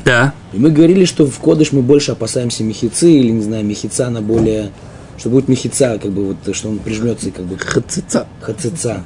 Да. 0.05 0.35
И 0.53 0.59
мы 0.59 0.71
говорили, 0.71 1.05
что 1.05 1.27
в 1.27 1.39
кодыш 1.39 1.73
мы 1.73 1.83
больше 1.83 2.13
опасаемся 2.13 2.63
мехицы, 2.63 3.11
или, 3.11 3.31
не 3.31 3.43
знаю, 3.43 3.65
мехица 3.65 4.11
на 4.11 4.21
более... 4.21 4.71
Что 5.19 5.29
будет 5.31 5.49
мехица, 5.49 5.99
как 6.03 6.11
бы 6.11 6.25
вот, 6.29 6.55
что 6.55 6.69
он 6.69 6.79
прижмется 6.79 7.29
и 7.29 7.31
как 7.31 7.45
бы... 7.45 7.57
Хацица. 7.59 8.27
Хацица. 8.41 9.03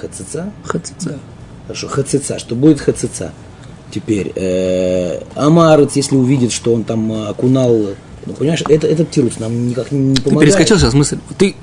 Хацица? 0.00 0.52
Хацица. 0.64 1.18
Хорошо, 1.66 1.88
хацица. 1.88 2.38
Что 2.38 2.54
будет 2.54 2.80
хацица? 2.80 3.32
Теперь, 3.92 4.32
э, 4.34 5.20
Амарец, 5.34 5.96
если 5.96 6.16
увидит, 6.16 6.50
что 6.52 6.72
он 6.74 6.84
там 6.84 7.12
э, 7.12 7.26
окунал... 7.28 7.76
Ну, 8.24 8.32
понимаешь, 8.34 8.62
это, 8.68 8.86
этот 8.86 9.10
тирус 9.10 9.38
нам 9.38 9.68
никак 9.68 9.92
не, 9.92 9.98
не 9.98 10.14
Ты 10.14 10.22
помогает. 10.22 10.50
перескочил 10.50 10.78
сейчас 10.78 10.94
мысль. 10.94 11.18
Ты 11.38 11.54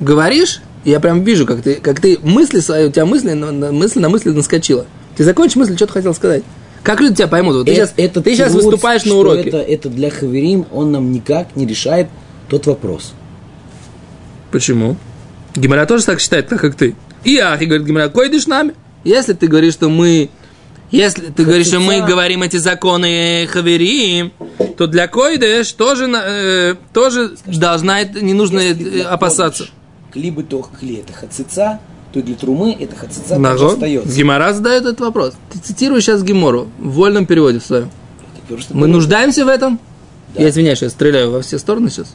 говоришь, 0.00 0.60
я 0.84 1.00
прям 1.00 1.24
вижу, 1.24 1.46
как 1.46 1.62
ты, 1.62 1.76
как 1.76 2.00
ты 2.00 2.18
мысли 2.22 2.60
свои, 2.60 2.86
у 2.88 2.90
тебя 2.92 3.06
мысли 3.06 3.32
на- 3.32 3.72
мысль 3.72 4.00
на 4.00 4.08
мысли 4.08 4.30
наскочила. 4.30 4.86
Ты 5.16 5.24
закончишь 5.24 5.56
мысль, 5.56 5.76
что 5.76 5.86
ты 5.86 5.92
хотел 5.94 6.14
сказать. 6.14 6.42
Как 6.84 7.00
люди 7.00 7.16
тебя 7.16 7.28
поймут? 7.28 7.56
Вот 7.56 7.64
ты 7.66 7.72
Э- 7.72 7.74
сейчас, 7.74 7.94
этот 7.96 8.24
ты 8.24 8.36
сейчас 8.36 8.52
выступаешь 8.52 9.02
на 9.04 9.08
что 9.12 9.20
уроке. 9.20 9.48
Это, 9.48 9.56
это 9.56 9.88
для 9.88 10.10
Хаверим, 10.10 10.66
он 10.70 10.92
нам 10.92 11.10
никак 11.12 11.56
не 11.56 11.66
решает 11.66 12.08
тот 12.48 12.66
вопрос. 12.66 13.14
Почему? 14.52 14.96
Гимара 15.56 15.86
тоже 15.86 16.04
так 16.04 16.20
считает, 16.20 16.48
так 16.48 16.60
как 16.60 16.74
ты. 16.74 16.94
И 17.24 17.38
Ахи 17.38 17.64
говорит, 17.64 17.86
Гимара, 17.86 18.08
койдешь 18.10 18.46
нами? 18.46 18.74
Если 19.02 19.32
ты 19.32 19.46
говоришь, 19.48 19.72
что 19.72 19.88
мы... 19.88 20.28
Если 20.90 21.22
ты 21.30 21.44
говоришь, 21.44 21.68
что 21.68 21.80
мы 21.80 22.02
говорим 22.02 22.42
эти 22.42 22.58
законы 22.58 23.48
хаверим, 23.50 24.32
то 24.76 24.86
для 24.86 25.08
койдеш 25.08 25.72
тоже, 25.72 26.06
э, 26.06 26.74
тоже 26.92 27.34
должна, 27.46 28.00
это- 28.02 28.22
не 28.22 28.34
нужно 28.34 28.60
э, 28.60 29.00
опасаться. 29.02 29.64
кодыш 29.64 29.72
Кли 30.12 30.30
бы 30.30 30.44
то 30.44 30.62
кли 30.78 30.96
это 30.96 31.12
хацица, 31.12 31.80
то 32.14 32.22
для 32.22 32.36
трумы 32.36 32.76
это 32.78 32.94
хацица 32.94 33.40
также 33.40 33.66
остается. 33.66 34.16
Гимара 34.16 34.52
задает 34.52 34.84
этот 34.84 35.00
вопрос. 35.00 35.34
Ты 35.52 35.58
цитируешь 35.58 36.04
сейчас 36.04 36.22
Гимору 36.22 36.68
в 36.78 36.92
вольном 36.92 37.26
переводе 37.26 37.58
в 37.58 37.66
своем. 37.66 37.90
Мы 38.70 38.82
было. 38.82 38.86
нуждаемся 38.86 39.44
в 39.44 39.48
этом? 39.48 39.80
Да. 40.32 40.42
Я 40.42 40.50
извиняюсь, 40.50 40.78
что 40.78 40.86
я 40.86 40.90
стреляю 40.90 41.32
во 41.32 41.42
все 41.42 41.58
стороны 41.58 41.90
сейчас. 41.90 42.14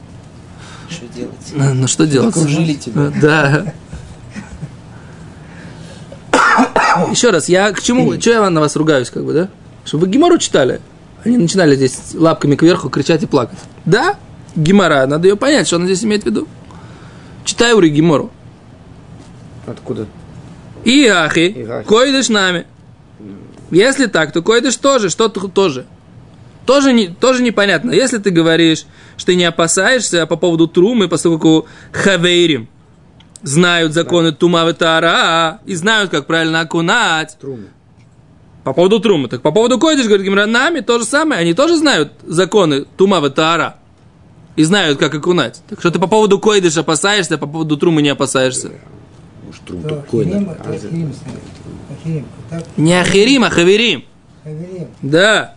Что 0.88 1.06
делать? 1.14 1.34
Ну, 1.52 1.74
ну, 1.74 1.86
что 1.86 2.06
делать? 2.06 2.34
Окружили 2.34 2.74
тебя. 2.74 3.12
Да. 3.20 3.74
Еще 7.10 7.30
раз, 7.30 7.48
я 7.50 7.70
к 7.72 7.82
чему, 7.82 8.14
что 8.20 8.30
я 8.30 8.48
на 8.48 8.60
вас 8.60 8.74
ругаюсь, 8.76 9.10
как 9.10 9.24
бы, 9.24 9.34
да? 9.34 9.48
Чтобы 9.84 10.06
вы 10.06 10.12
Гимару 10.12 10.38
читали. 10.38 10.80
Они 11.24 11.36
начинали 11.36 11.76
здесь 11.76 11.98
лапками 12.14 12.56
кверху 12.56 12.88
кричать 12.88 13.22
и 13.22 13.26
плакать. 13.26 13.58
Да, 13.84 14.16
Гимара, 14.56 15.06
надо 15.06 15.28
ее 15.28 15.36
понять, 15.36 15.66
что 15.66 15.76
она 15.76 15.84
здесь 15.84 16.02
имеет 16.04 16.22
в 16.22 16.26
виду. 16.26 16.48
Читай 17.44 17.74
Ури 17.74 17.90
Гимору. 17.90 18.30
Откуда? 19.70 20.06
И 20.84 21.06
ахи, 21.06 21.48
И 21.56 21.62
ахи. 21.64 21.86
койдыш 21.86 22.28
нами. 22.28 22.66
Если 23.70 24.06
так, 24.06 24.32
то 24.32 24.42
койдыш 24.42 24.76
тоже, 24.76 25.10
что 25.10 25.28
т- 25.28 25.40
тоже. 25.48 25.86
Тоже, 26.66 26.92
не, 26.92 27.08
тоже 27.08 27.42
непонятно. 27.42 27.90
Если 27.92 28.18
ты 28.18 28.30
говоришь, 28.30 28.84
что 29.16 29.26
ты 29.26 29.34
не 29.36 29.44
опасаешься 29.44 30.26
по 30.26 30.36
поводу 30.36 30.66
трумы, 30.68 31.08
поскольку 31.08 31.66
хавейрим 31.92 32.68
знают 33.42 33.92
законы 33.92 34.32
тума 34.32 34.68
и 34.68 34.72
таара 34.72 35.60
и 35.66 35.74
знают, 35.74 36.10
как 36.10 36.26
правильно 36.26 36.60
окунать. 36.60 37.36
Трумы. 37.40 37.66
По 38.64 38.72
поводу 38.74 39.00
трумы. 39.00 39.28
Так 39.28 39.40
по 39.42 39.52
поводу 39.52 39.78
койдыш, 39.78 40.06
говорит 40.06 40.26
Гимра, 40.26 40.46
нами 40.46 40.80
то 40.80 40.98
же 40.98 41.04
самое. 41.04 41.40
Они 41.40 41.54
тоже 41.54 41.76
знают 41.76 42.12
законы 42.26 42.84
тума 42.96 43.24
и 43.26 43.30
таара. 43.30 43.76
И 44.56 44.64
знают, 44.64 44.98
как 44.98 45.14
окунать. 45.14 45.62
Так 45.68 45.80
что 45.80 45.90
ты 45.90 45.98
по 45.98 46.06
поводу 46.08 46.38
койдыш 46.38 46.76
опасаешься, 46.76 47.36
а 47.36 47.38
по 47.38 47.46
поводу 47.46 47.76
трумы 47.78 48.02
не 48.02 48.10
опасаешься. 48.10 48.72
Может, 49.50 49.64
трум 49.64 49.82
То? 49.82 50.04
Не 52.76 53.00
ахирим, 53.00 53.42
а 53.42 53.50
хаверим. 53.50 54.04
Хаверим. 54.44 54.88
Да. 55.02 55.54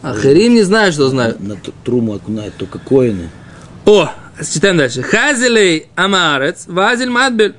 Ахирим 0.00 0.54
не 0.54 0.62
знают, 0.62 0.94
что 0.94 1.08
знают. 1.08 1.38
На 1.40 1.56
труму 1.84 2.14
окунает 2.14 2.54
только 2.56 2.78
коины. 2.78 3.28
О, 3.84 4.10
читаем 4.40 4.78
дальше. 4.78 5.02
Хазилей 5.02 5.88
амарец, 5.96 6.64
вазиль 6.66 7.10
мадбель. 7.10 7.56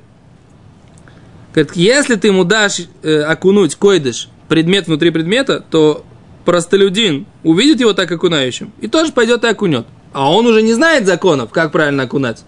Говорит, 1.53 1.75
если 1.75 2.15
ты 2.15 2.29
ему 2.29 2.43
дашь 2.43 2.81
э, 3.03 3.21
окунуть 3.21 3.75
койдыш, 3.75 4.29
предмет 4.47 4.87
внутри 4.87 5.11
предмета, 5.11 5.63
то 5.69 6.05
простолюдин 6.45 7.27
увидит 7.43 7.81
его 7.81 7.93
так 7.93 8.11
окунающим 8.11 8.71
и 8.81 8.87
тоже 8.87 9.11
пойдет 9.11 9.43
и 9.43 9.47
окунет. 9.47 9.85
А 10.11 10.31
он 10.31 10.47
уже 10.47 10.63
не 10.63 10.73
знает 10.73 11.05
законов, 11.05 11.51
как 11.51 11.71
правильно 11.71 12.03
окунать. 12.03 12.43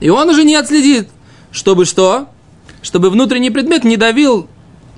И 0.00 0.10
он 0.10 0.28
уже 0.28 0.44
не 0.44 0.54
отследит, 0.54 1.08
чтобы 1.52 1.84
что? 1.84 2.28
Чтобы 2.82 3.10
внутренний 3.10 3.50
предмет 3.50 3.84
не 3.84 3.96
давил 3.96 4.48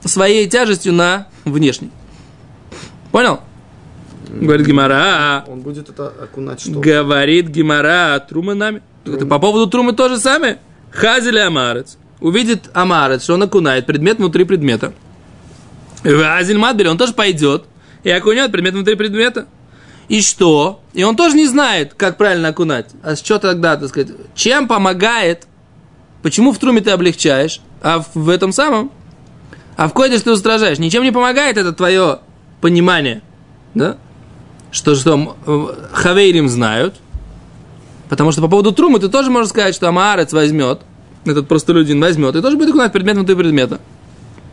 своей 0.05 0.49
тяжестью 0.49 0.93
на 0.93 1.29
внешний. 1.45 1.91
Понял? 3.11 3.41
Говорит 4.29 4.67
Гимара. 4.67 5.45
Он 5.47 5.61
будет 5.61 5.89
это 5.91 6.09
окунать 6.09 6.61
что? 6.61 6.81
Говорит 6.81 7.49
Гимара, 7.49 8.19
трума 8.21 8.55
нами. 8.55 8.83
Это 9.05 9.27
по 9.27 9.39
поводу 9.39 9.67
трумы 9.69 9.93
то 9.93 10.09
же 10.09 10.19
самое. 10.19 10.59
Хазили 10.91 11.39
амарец. 11.39 11.99
Увидит 12.21 12.71
амарец, 12.73 13.25
что 13.25 13.35
он 13.35 13.43
окунает 13.43 13.87
предмет 13.87 14.19
внутри 14.19 14.45
предмета. 14.45 14.93
Азиль 16.05 16.59
Мадбель, 16.59 16.89
он 16.89 16.99
тоже 16.99 17.13
пойдет 17.13 17.65
и 18.05 18.11
окунет 18.11 18.51
предмет 18.53 18.75
внутри 18.75 18.95
предмета. 18.95 19.47
И 20.09 20.21
что? 20.21 20.83
И 20.93 21.05
он 21.05 21.17
тоже 21.17 21.37
не 21.37 21.47
знает, 21.47 21.95
как 21.95 22.17
правильно 22.17 22.49
окунать. 22.49 22.91
А 23.03 23.17
что 23.17 23.39
тогда, 23.39 23.77
так 23.77 23.89
сказать, 23.89 24.11
чем 24.35 24.69
помогает? 24.69 25.47
Почему 26.23 26.53
в 26.53 26.59
труме 26.59 26.81
ты 26.81 26.91
облегчаешь, 26.91 27.61
а 27.83 28.05
в, 28.15 28.29
этом 28.29 28.53
самом? 28.53 28.91
А 29.77 29.89
в 29.89 29.93
койдыш 29.93 30.23
ты 30.23 30.31
устражаешь. 30.33 30.79
Ничем 30.79 31.03
не 31.03 31.11
помогает 31.11 31.57
это 31.57 31.73
твое 31.73 32.21
понимание. 32.61 33.23
Да? 33.75 33.97
Что, 34.71 34.95
что 34.95 35.37
э, 35.47 35.87
Хавейрим 35.93 36.49
знают. 36.49 36.95
Потому 38.09 38.31
что 38.31 38.43
по 38.43 38.49
поводу 38.49 38.73
трумы 38.73 39.01
ты 39.01 39.09
тоже 39.09 39.31
можешь 39.31 39.51
сказать, 39.51 39.75
что 39.75 39.89
Амаарец 39.89 40.33
возьмет, 40.33 40.81
этот 41.25 41.49
простолюдин 41.49 42.01
возьмет, 42.01 42.37
и 42.37 42.43
тоже 42.43 42.57
будет 42.57 42.69
окунать 42.69 42.93
предмет 42.93 43.17
внутри 43.17 43.35
предмета. 43.35 43.81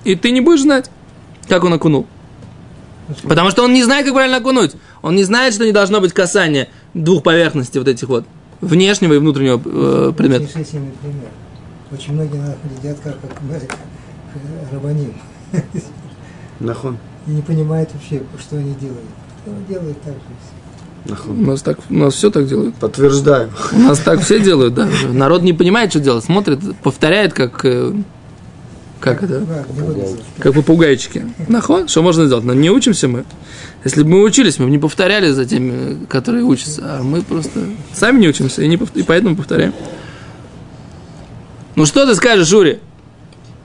И 0.05 0.15
ты 0.15 0.31
не 0.31 0.39
будешь 0.39 0.61
знать, 0.61 0.89
как 1.47 1.63
он 1.65 1.73
окунул. 1.73 2.07
Потому 3.23 3.49
что 3.49 3.63
он 3.63 3.73
не 3.73 3.83
знает, 3.83 4.05
как 4.05 4.13
правильно 4.13 4.37
окунуть. 4.37 4.71
Он 5.01 5.15
не 5.15 5.23
знает, 5.23 5.53
что 5.53 5.65
не 5.65 5.71
должно 5.71 5.99
быть 5.99 6.13
касания 6.13 6.69
двух 6.93 7.23
поверхностей 7.23 7.79
вот 7.79 7.87
этих 7.87 8.07
вот, 8.07 8.25
внешнего 8.61 9.13
и 9.13 9.17
внутреннего 9.17 9.61
э, 9.63 10.13
предмета. 10.15 10.47
Очень 11.91 12.13
многие 12.13 12.37
нахуй 12.37 12.69
едят 12.81 12.97
как, 13.03 13.19
как, 13.21 13.31
как 13.31 13.63
э, 13.63 14.73
рабаним. 14.73 15.13
Нахон. 16.59 16.97
И 17.27 17.31
не 17.31 17.41
понимают 17.41 17.89
вообще, 17.93 18.21
что 18.39 18.57
они 18.57 18.73
делают. 18.75 18.99
Кто 19.41 19.51
делает 19.67 20.01
так 20.01 20.13
же. 20.13 20.19
У 21.05 21.09
Нахон. 21.11 21.43
нас, 21.43 21.61
так, 21.61 21.79
у 21.89 21.93
нас 21.93 22.13
все 22.13 22.29
так 22.29 22.47
делают. 22.47 22.75
Подтверждаю. 22.75 23.49
У 23.71 23.79
нас 23.79 23.99
так 23.99 24.19
все 24.21 24.39
делают, 24.39 24.73
да. 24.73 24.87
Народ 25.11 25.41
не 25.43 25.53
понимает, 25.53 25.91
что 25.91 25.99
делать. 25.99 26.23
Смотрит, 26.25 26.59
повторяет, 26.83 27.33
как... 27.33 27.63
э, 27.63 27.93
Как 28.99 29.23
это? 29.23 29.43
Слушать. 29.73 30.19
Как 30.39 30.53
попугайчики. 30.53 31.25
Нахон, 31.47 31.87
что 31.87 32.01
можно 32.03 32.25
сделать? 32.25 32.43
Но 32.43 32.53
не 32.53 32.69
учимся 32.69 33.07
мы. 33.07 33.23
Если 33.85 34.03
бы 34.03 34.09
мы 34.09 34.23
учились, 34.23 34.59
мы 34.59 34.65
бы 34.65 34.71
не 34.71 34.77
повторяли 34.77 35.31
за 35.31 35.45
теми, 35.45 36.05
которые 36.07 36.43
учатся. 36.43 36.81
А 36.83 37.01
мы 37.01 37.21
просто 37.21 37.61
сами 37.93 38.19
не 38.19 38.27
учимся 38.27 38.61
и, 38.61 38.67
не 38.67 38.75
пов- 38.75 38.91
и 38.93 39.03
поэтому 39.03 39.37
повторяем. 39.37 39.73
Ну 41.79 41.85
что 41.85 42.05
ты 42.05 42.13
скажешь, 42.13 42.45
Жури? 42.45 42.79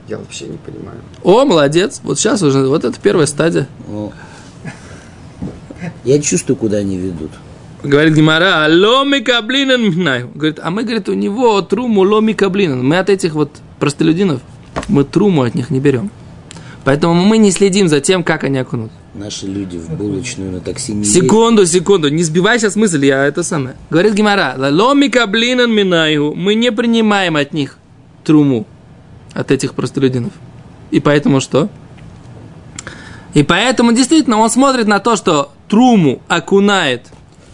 Я 0.07 0.19
вообще 0.19 0.45
не 0.45 0.55
понимаю. 0.55 0.99
О, 1.21 1.43
молодец. 1.43 1.99
Вот 2.01 2.17
сейчас 2.17 2.41
уже, 2.43 2.65
вот 2.65 2.85
это 2.85 2.97
первая 2.97 3.25
стадия. 3.25 3.67
О. 3.89 4.13
Я 6.05 6.21
чувствую, 6.21 6.55
куда 6.55 6.77
они 6.77 6.95
ведут. 6.95 7.31
Говорит 7.83 8.13
Гимара, 8.13 8.67
ломи 8.69 9.19
каблинан 9.19 9.81
минаю. 9.81 10.31
Говорит, 10.33 10.61
а 10.63 10.71
мы, 10.71 10.83
говорит, 10.83 11.09
у 11.09 11.13
него 11.13 11.61
труму 11.61 12.03
ломи 12.03 12.31
каблинан. 12.31 12.87
Мы 12.87 12.99
от 12.99 13.09
этих 13.09 13.33
вот 13.33 13.51
простолюдинов, 13.81 14.39
мы 14.87 15.03
труму 15.03 15.41
от 15.41 15.53
них 15.53 15.69
не 15.69 15.81
берем. 15.81 16.09
Поэтому 16.85 17.15
мы 17.15 17.37
не 17.37 17.51
следим 17.51 17.89
за 17.89 17.99
тем, 17.99 18.23
как 18.23 18.45
они 18.45 18.59
окунут. 18.59 18.91
Наши 19.13 19.45
люди 19.45 19.75
в 19.75 19.89
булочную 19.89 20.53
на 20.53 20.61
такси 20.61 20.93
не 20.93 21.03
Секунду, 21.03 21.65
секунду, 21.65 22.07
не 22.07 22.23
сбивай 22.23 22.59
сейчас 22.59 22.77
мысль, 22.77 23.05
я 23.05 23.25
это 23.25 23.43
самое. 23.43 23.75
Говорит 23.89 24.13
Гимара, 24.13 24.55
ломи 24.57 25.09
каблинан 25.09 25.69
минаю. 25.69 26.33
Мы 26.33 26.55
не 26.55 26.71
принимаем 26.71 27.35
от 27.35 27.51
них 27.51 27.77
труму, 28.25 28.65
от 29.35 29.51
этих 29.51 29.73
простолюдинов. 29.73 30.33
И 30.91 30.99
поэтому 30.99 31.41
что? 31.41 31.69
И 33.33 33.43
поэтому 33.43 33.91
действительно 33.91 34.37
он 34.37 34.49
смотрит 34.49 34.87
на 34.87 34.99
то, 34.99 35.15
что 35.17 35.51
труму 35.67 36.21
окунает 36.29 37.07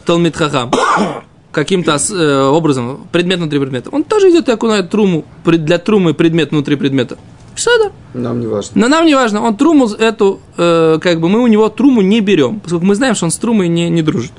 Талмит 0.05 0.35
Хахам 0.35 0.71
каким-то 1.51 1.97
э, 1.97 2.43
образом, 2.43 3.07
предмет 3.11 3.39
внутри 3.39 3.59
предмета. 3.59 3.89
Он 3.89 4.03
тоже 4.03 4.29
идет 4.29 4.47
и 4.47 4.51
окунает 4.51 4.91
труму, 4.91 5.25
для 5.43 5.79
трумы 5.79 6.13
предмет 6.13 6.51
внутри 6.51 6.75
предмета. 6.75 7.17
Это. 7.53 7.91
Нам 8.13 8.39
не 8.39 8.47
важно. 8.47 8.71
Но 8.79 8.87
нам 8.87 9.05
не 9.05 9.15
важно, 9.15 9.41
он 9.41 9.57
труму 9.57 9.87
эту, 9.87 10.39
э, 10.57 10.99
как 11.01 11.19
бы 11.19 11.29
мы 11.29 11.41
у 11.41 11.47
него 11.47 11.67
труму 11.69 12.01
не 12.01 12.21
берем, 12.21 12.59
поскольку 12.59 12.85
мы 12.85 12.95
знаем, 12.95 13.15
что 13.15 13.25
он 13.25 13.31
с 13.31 13.37
трумой 13.37 13.67
не, 13.67 13.89
не 13.89 14.01
дружит. 14.01 14.31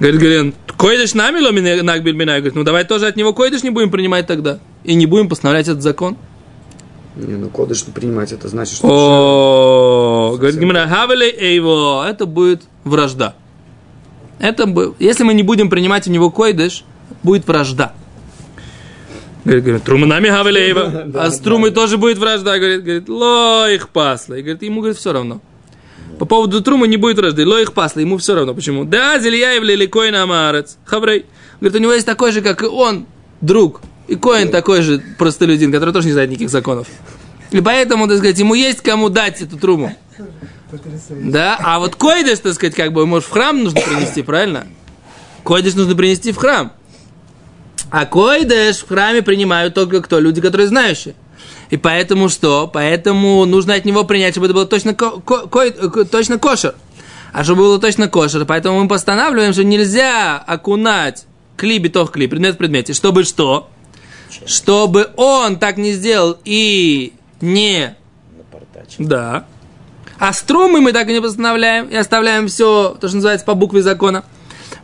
Говорит 0.00 0.20
Гален, 0.20 0.54
койдыш 0.76 1.14
нами 1.14 1.40
ломин 1.40 1.84
нагбиль 1.84 2.14
минай? 2.14 2.38
Говорит, 2.38 2.54
ну 2.54 2.62
давай 2.62 2.84
тоже 2.84 3.06
от 3.06 3.16
него 3.16 3.32
койдыш 3.32 3.64
не 3.64 3.70
будем 3.70 3.90
принимать 3.90 4.26
тогда. 4.26 4.60
И 4.88 4.94
не 4.94 5.04
будем 5.04 5.28
постановлять 5.28 5.68
этот 5.68 5.82
закон. 5.82 6.16
Не, 7.14 7.34
ну 7.34 7.50
кодыш 7.50 7.86
не 7.86 7.92
принимать, 7.92 8.32
это 8.32 8.48
значит, 8.48 8.76
что... 8.76 10.30
О, 10.32 10.36
говорит 10.38 10.58
Гимара, 10.58 10.88
хавелей 10.88 11.30
эйво, 11.30 12.08
это 12.08 12.24
будет 12.24 12.62
вражда. 12.84 13.34
Это 14.38 14.64
бы, 14.64 14.94
если 14.98 15.24
мы 15.24 15.34
не 15.34 15.42
будем 15.42 15.68
принимать 15.68 16.08
у 16.08 16.10
него 16.10 16.30
койдыш, 16.30 16.84
будет 17.22 17.46
вражда. 17.46 17.92
Говорит, 19.44 19.64
говорит, 19.64 19.84
трума 19.84 20.06
нами 20.06 20.30
хавелеева, 20.30 21.10
а 21.22 21.30
с 21.30 21.38
трумой 21.38 21.70
тоже 21.70 21.98
будет 21.98 22.16
вражда. 22.16 22.56
Говорит, 22.56 22.82
говорит, 22.82 23.08
ло 23.10 23.70
их 23.70 23.90
пасло. 23.90 24.36
И 24.36 24.40
говорит, 24.40 24.62
ему 24.62 24.80
говорит, 24.80 24.96
все 24.96 25.12
равно. 25.12 25.42
По 26.18 26.24
поводу 26.24 26.62
трумы 26.62 26.88
не 26.88 26.96
будет 26.96 27.18
вражды. 27.18 27.46
Ло 27.46 27.60
их 27.60 27.74
пасло, 27.74 28.00
ему 28.00 28.16
все 28.16 28.34
равно. 28.34 28.54
Почему? 28.54 28.84
Да, 28.84 29.18
зельяев 29.18 29.62
ли 29.62 29.86
коин 29.86 30.14
амарец. 30.14 30.78
Хаврей. 30.86 31.26
Говорит, 31.60 31.78
у 31.78 31.82
него 31.82 31.92
есть 31.92 32.06
такой 32.06 32.32
же, 32.32 32.40
как 32.40 32.62
и 32.62 32.66
он, 32.66 33.04
друг. 33.42 33.82
И 34.08 34.16
коин 34.16 34.50
такой 34.50 34.82
же 34.82 35.02
простолюдин, 35.18 35.70
который 35.70 35.92
тоже 35.92 36.06
не 36.06 36.12
знает 36.12 36.30
никаких 36.30 36.50
законов. 36.50 36.88
И 37.50 37.60
поэтому, 37.60 38.08
так 38.08 38.18
сказать, 38.18 38.38
ему 38.38 38.54
есть 38.54 38.80
кому 38.80 39.08
дать 39.10 39.40
эту 39.42 39.58
труму. 39.58 39.94
Потрясающе. 40.70 41.30
Да, 41.30 41.56
а 41.60 41.78
вот 41.78 41.94
койдыш, 41.96 42.40
так 42.40 42.52
сказать, 42.54 42.74
как 42.74 42.92
бы, 42.92 43.06
может, 43.06 43.28
в 43.28 43.30
храм 43.32 43.62
нужно 43.62 43.80
принести, 43.80 44.22
правильно? 44.22 44.66
Койдыш 45.44 45.74
нужно 45.74 45.94
принести 45.94 46.32
в 46.32 46.36
храм. 46.36 46.72
А 47.90 48.04
койдыш 48.04 48.78
в 48.78 48.88
храме 48.88 49.22
принимают 49.22 49.74
только 49.74 50.02
кто? 50.02 50.18
Люди, 50.20 50.40
которые 50.40 50.66
знающие. 50.66 51.14
И 51.70 51.76
поэтому 51.76 52.28
что? 52.28 52.66
Поэтому 52.66 53.44
нужно 53.46 53.74
от 53.74 53.84
него 53.84 54.04
принять, 54.04 54.34
чтобы 54.34 54.46
это 54.46 54.54
было 54.54 54.66
точно, 54.66 54.94
ко- 54.94 55.20
ко- 55.20 55.46
ко- 55.46 55.70
ко- 55.70 56.04
точно 56.04 56.38
кошер. 56.38 56.74
А 57.32 57.44
чтобы 57.44 57.62
было 57.62 57.78
точно 57.78 58.08
кошер, 58.08 58.44
поэтому 58.46 58.82
мы 58.82 58.88
постанавливаем, 58.88 59.52
что 59.52 59.64
нельзя 59.64 60.38
окунать 60.38 61.26
кли 61.56 61.78
битох 61.78 62.12
кли, 62.12 62.26
предмет 62.26 62.54
в 62.54 62.58
предмете, 62.58 62.92
чтобы 62.94 63.24
что? 63.24 63.68
Чтобы 64.46 65.10
он 65.16 65.58
так 65.58 65.76
не 65.76 65.92
сделал 65.92 66.38
и 66.44 67.12
не 67.40 67.96
Напортачил. 68.36 69.04
да. 69.06 69.44
А 70.18 70.32
струмы 70.32 70.80
мы 70.80 70.92
так 70.92 71.08
и 71.08 71.12
не 71.12 71.20
постановляем 71.20 71.86
и 71.86 71.94
оставляем 71.94 72.48
все, 72.48 72.96
то, 73.00 73.06
что 73.06 73.16
называется, 73.18 73.46
по 73.46 73.54
букве 73.54 73.82
закона. 73.82 74.24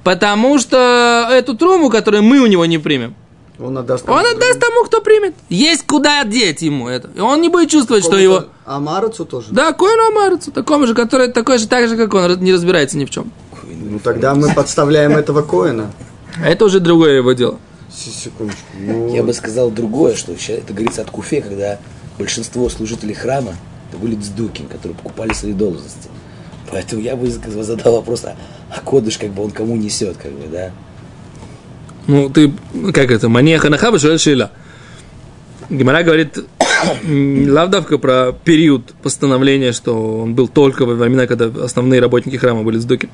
Потому 0.05 0.59
что 0.59 1.29
эту 1.33 1.57
труму, 1.57 1.91
которую 1.91 2.23
мы 2.23 2.39
у 2.41 2.47
него 2.47 2.65
не 2.67 2.79
примем, 2.79 3.15
Он 3.59 3.77
отдаст. 3.79 4.09
он 4.09 4.25
отдаст 4.25 4.61
тому, 4.61 4.85
кто 4.85 5.01
примет. 5.01 5.35
Есть 5.49 5.87
куда 5.87 6.21
одеть 6.21 6.63
ему 6.63 6.89
это. 6.89 7.11
И 7.17 7.21
он 7.21 7.41
не 7.41 7.49
будет 7.49 7.71
чувствовать, 7.71 8.05
что 8.05 8.17
его... 8.17 8.45
А 8.65 8.79
Марацу 8.79 9.25
тоже? 9.25 9.49
Да, 9.51 9.73
коину 9.73 10.07
амарцу, 10.09 10.53
такому 10.53 10.87
же, 10.87 10.95
который 10.95 11.29
такой 11.33 11.59
же, 11.59 11.67
так 11.67 11.89
же, 11.89 11.97
как 11.97 12.15
он, 12.15 12.39
не 12.41 12.53
разбирается 12.53 12.97
ни 12.97 13.05
в 13.05 13.11
чем. 13.11 13.33
Ну 13.67 13.99
тогда 13.99 14.35
мы 14.35 14.53
подставляем 14.55 15.13
этого 15.17 15.43
Коина. 15.43 15.91
А 16.43 16.49
это 16.49 16.65
уже 16.65 16.81
другое 16.81 17.17
его 17.17 17.33
дело. 17.33 17.59
Секундочку. 17.95 18.63
Ну, 18.79 19.15
Я 19.15 19.23
бы 19.23 19.33
сказал 19.33 19.71
другое, 19.71 20.17
что 20.17 20.33
это 20.33 20.73
говорится 20.73 21.03
от 21.03 21.11
Куфе, 21.11 21.41
когда 21.41 21.79
большинство 22.19 22.69
служителей 22.69 23.15
храма 23.15 23.55
это 23.91 23.99
были 23.99 24.17
дздукин, 24.17 24.67
которые 24.67 24.97
покупали 24.97 25.33
свои 25.33 25.53
должности. 25.53 26.09
Поэтому 26.71 27.03
я 27.03 27.15
бы 27.15 27.31
задал 27.31 27.97
вопрос, 27.97 28.25
а, 28.25 28.37
а 28.71 28.81
кодыш, 28.81 29.19
как 29.19 29.31
бы 29.31 29.45
он 29.45 29.51
кому 29.51 29.77
несет, 29.77 30.17
как 30.17 30.33
бы, 30.33 30.49
да? 30.51 30.73
Ну, 32.07 32.29
ты, 32.29 32.53
как 32.93 33.11
это, 33.11 33.29
манеха 33.29 33.71
нахаба, 33.71 33.99
шила. 33.99 34.51
Гимара 35.71 36.03
говорит, 36.03 36.39
лавдавка 37.05 37.99
про 37.99 38.33
период 38.33 38.93
постановления, 39.03 39.73
что 39.73 40.23
он 40.23 40.35
был 40.35 40.49
только 40.49 40.85
во 40.85 40.95
времена, 40.95 41.27
когда 41.27 41.47
основные 41.65 42.01
работники 42.01 42.37
храма 42.37 42.63
были 42.63 42.79
с 42.79 42.85
Дукин. 42.85 43.11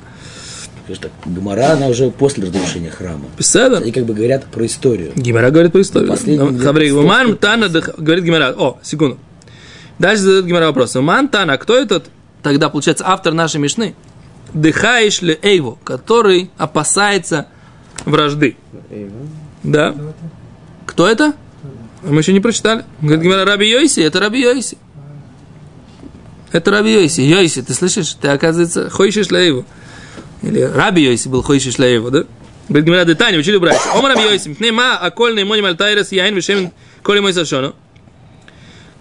Потому 0.95 1.11
что 1.25 1.31
Гамара, 1.31 1.73
она 1.73 1.87
уже 1.89 2.11
после 2.11 2.45
разрушения 2.47 2.91
храма. 2.91 3.27
Писада? 3.37 3.79
Они 3.79 3.93
как 3.93 4.05
бы 4.07 4.15
говорят 4.15 4.47
про 4.47 4.67
историю. 4.67 5.13
Гимара 5.15 5.51
говорит 5.51 5.73
про 5.73 5.81
историю. 5.83 6.09
Последний 6.11 6.45
где-то 6.49 6.65
Хаврей, 6.65 6.91
сто- 6.91 7.03
Ман 7.03 7.27
сто- 7.29 7.37
Тана, 7.37 7.69
говорит 7.69 8.25
Гимара. 8.25 8.55
О, 8.57 8.79
секунду. 8.83 9.19
Дальше 9.99 10.23
задает 10.23 10.47
Гимара 10.47 10.67
вопрос. 10.67 10.95
Ман 10.97 11.29
Тана, 11.29 11.59
кто 11.59 11.77
этот, 11.77 12.07
тогда, 12.43 12.69
получается, 12.71 13.05
автор 13.07 13.33
нашей 13.35 13.61
Мишны? 13.61 13.95
Дыхаешь 14.53 15.23
ли 15.23 15.39
Эйву, 15.43 15.79
который 15.85 16.51
опасается 16.59 17.47
вражды. 18.05 18.57
Да. 19.63 19.95
Кто 20.87 21.07
это? 21.07 21.35
Мы 22.03 22.19
еще 22.21 22.33
не 22.33 22.41
прочитали. 22.41 22.85
Говорит 23.01 23.23
Гимара, 23.23 23.45
Раби 23.45 23.71
Йойси, 23.71 24.01
это 24.01 24.19
Раби 24.19 24.41
Йойси. 24.41 24.77
Это 26.51 26.71
Раби 26.73 26.93
Йойси. 26.95 27.21
Йойси, 27.21 27.63
ты 27.63 27.75
слышишь? 27.75 28.15
Ты, 28.21 28.29
оказывается, 28.29 28.91
хойшишь 28.91 29.31
Лейву. 29.31 29.65
Или 30.43 30.61
Раби 30.61 31.03
Йойси 31.03 31.29
был 31.29 31.43
хойшиш 31.43 31.79
Лейву, 31.79 32.11
да? 32.11 32.25
Говорит 32.69 32.87
Гимара, 32.87 33.05
Детани, 33.05 33.37
учили 33.37 33.57
братья. 33.57 33.91
Ома 33.93 34.09
Раби 34.09 34.23
Йойси, 34.23 34.51
мпней 34.51 34.71
ма 34.71 34.97
акольный 34.97 35.45
моним 35.45 35.67
альтайрес 35.67 36.13
яин 36.13 36.35
вишем 36.35 36.73
коли 37.03 37.21
мой 37.21 37.33
сашону. 37.33 37.75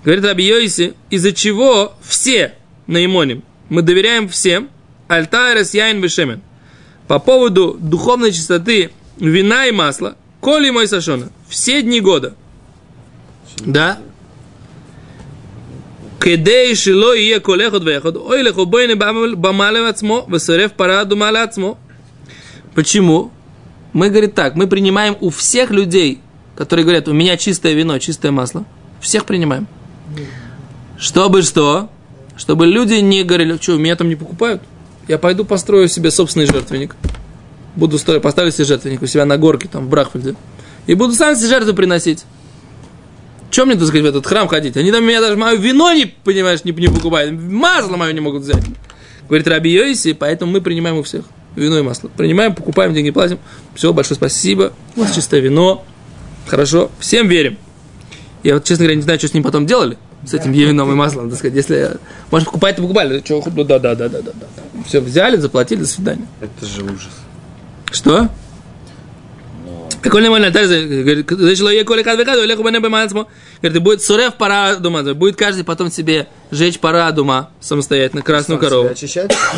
Говорит 0.04 0.26
Раби 0.26 0.46
Йойси, 0.46 0.96
из-за 1.10 1.32
чего 1.34 1.94
все 2.02 2.56
на 2.88 3.04
имоним 3.04 3.44
мы 3.70 3.82
доверяем 3.82 4.28
всем 4.28 4.70
альтайрес 5.08 5.74
яин 5.74 6.02
вишемен. 6.02 6.42
По 7.08 7.20
поводу 7.20 7.78
духовной 7.80 8.32
чистоты 8.32 8.92
вина 9.18 9.66
и 9.68 9.72
масла, 9.72 10.16
коли 10.42 10.70
мой 10.70 10.88
сашона, 10.88 11.30
все 11.48 11.82
дни 11.82 12.02
года. 12.02 12.36
Да? 13.60 14.00
כדי 16.21 16.77
שלא 16.77 17.17
יהיה 17.17 17.41
כל 17.41 17.61
אחד 17.69 17.87
ואחד, 17.87 18.17
אוי 18.17 18.43
לכו 18.43 18.67
בואי 18.67 18.95
במה 19.41 19.71
לעצמו 19.71 20.27
ושורף 20.33 20.71
פרה 20.73 21.01
אדומה 21.01 21.31
לעצמו. 21.31 21.77
Почему? 22.75 23.31
Мы, 23.93 24.11
говорит 24.11 24.35
так, 24.35 24.57
мы 24.57 24.67
принимаем 24.67 25.17
у 25.21 25.31
всех 25.31 25.71
людей, 25.71 26.21
которые 26.57 26.85
говорят, 26.85 27.07
у 27.07 27.13
меня 27.13 27.37
чистое 27.37 27.75
вино, 27.75 27.99
чистое 27.99 28.33
масло, 28.33 28.65
всех 29.01 29.25
принимаем. 29.25 29.69
Чтобы 30.99 31.43
что? 31.43 31.89
Чтобы 32.37 32.67
люди 32.67 32.95
не 32.95 33.23
говорили, 33.23 33.57
что, 33.61 33.79
меня 33.79 33.95
там 33.95 34.09
не 34.09 34.17
покупают? 34.17 34.63
Я 35.07 35.19
пойду 35.19 35.45
построю 35.45 35.89
себе 35.89 36.11
собственный 36.11 36.47
жертвенник. 36.47 36.97
Буду 37.77 37.99
строить, 37.99 38.23
поставлю 38.23 38.51
себе 38.51 38.65
жертвенник 38.65 39.03
у 39.03 39.07
себя 39.07 39.25
на 39.25 39.37
горке, 39.37 39.69
там, 39.69 39.87
в 39.87 39.89
Брахфельде. 39.89 40.35
И 40.87 40.95
буду 40.95 41.15
сам 41.15 41.37
себе 41.37 41.49
жертву 41.49 41.75
приносить. 41.75 42.25
Чем 43.52 43.68
мне, 43.68 43.76
так 43.76 43.88
сказать, 43.88 44.04
в 44.06 44.10
этот 44.10 44.26
храм 44.28 44.48
ходить? 44.48 44.78
Они 44.78 44.92
там 44.92 45.04
меня 45.04 45.22
даже 45.22 45.36
мое 45.36 45.56
вино, 45.56 45.92
не, 45.94 46.06
понимаешь, 46.06 46.64
не, 46.64 46.72
не 46.72 46.88
покупают. 46.88 47.32
Масло 47.32 47.98
мое 47.98 48.14
не 48.14 48.20
могут 48.20 48.44
взять. 48.44 48.64
Говорит 49.28 49.48
Раби 49.48 49.72
Йоиси, 49.72 50.14
поэтому 50.14 50.52
мы 50.52 50.62
принимаем 50.62 50.98
у 50.98 51.04
всех 51.04 51.26
вино 51.56 51.80
и 51.80 51.82
масло. 51.82 52.10
Принимаем, 52.10 52.54
покупаем, 52.56 52.94
деньги 52.94 53.12
платим. 53.12 53.40
Все, 53.76 53.94
большое 53.94 54.16
спасибо. 54.16 54.74
Вот 54.96 55.12
чистое 55.14 55.40
вино. 55.40 55.84
Хорошо. 56.48 56.92
Всем 57.00 57.28
верим. 57.28 57.58
Я 58.44 58.56
вот, 58.56 58.64
честно 58.64 58.86
говоря, 58.86 58.96
не 58.96 59.02
знаю, 59.02 59.20
что 59.20 59.28
с 59.28 59.34
ним 59.34 59.44
потом 59.44 59.66
делали. 59.66 59.98
С 60.26 60.34
этим 60.34 60.52
вином 60.52 60.92
и 60.92 60.96
маслом, 60.96 61.30
так 61.30 61.40
сказать. 61.40 61.56
Если, 61.56 61.98
может, 62.32 62.48
покупать, 62.48 62.76
то 62.76 62.82
покупали. 62.82 63.22
Что, 63.24 63.42
да, 63.42 63.80
да, 63.80 63.96
да, 63.96 64.10
да, 64.10 64.22
да, 64.22 64.32
да. 64.32 64.84
Все, 64.86 65.00
взяли, 65.00 65.38
заплатили, 65.38 65.80
до 65.80 65.88
свидания. 65.88 66.28
Это 66.42 66.66
же 66.66 66.84
ужас. 66.84 67.10
Что? 67.92 68.30
Какой 68.30 68.30
не 68.30 68.38
можно 69.70 69.89
говорит, 69.89 69.89
начало 69.89 69.89
ей 69.89 69.89
коли 69.89 69.89
кадве 69.89 69.89
кадве, 69.89 69.89
леху 69.89 69.89
бане 72.64 72.80
бемацмо. 72.80 73.28
Говорит, 73.62 73.76
и 73.76 73.80
будет 73.80 74.02
сурев 74.02 74.36
пара 74.36 74.76
дума, 74.78 75.04
будет 75.14 75.36
каждый 75.36 75.64
потом 75.64 75.92
себе 75.92 76.28
жечь 76.52 76.80
пара 76.80 77.12
дума 77.12 77.52
самостоятельно, 77.60 78.22
красную 78.22 78.60
Сам 78.60 78.70
корову. 78.70 78.90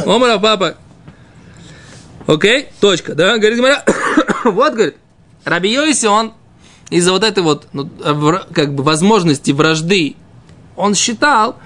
Омара, 0.06 0.39
папа. 0.39 0.75
Окей, 2.27 2.69
точка, 2.80 3.13
да? 3.13 3.38
Говорит, 3.38 3.60
вот, 4.45 4.73
говорит, 4.73 4.95
Раби 5.43 5.71
Йоси, 5.73 6.06
он 6.06 6.34
из-за 6.89 7.12
вот 7.12 7.23
этой 7.23 7.43
вот, 7.43 7.67
ну, 7.73 7.89
как 8.54 8.73
бы, 8.73 8.84
возможности 8.84 9.51
вражды, 9.51 10.15
он 10.75 10.95
считал, 10.95 11.58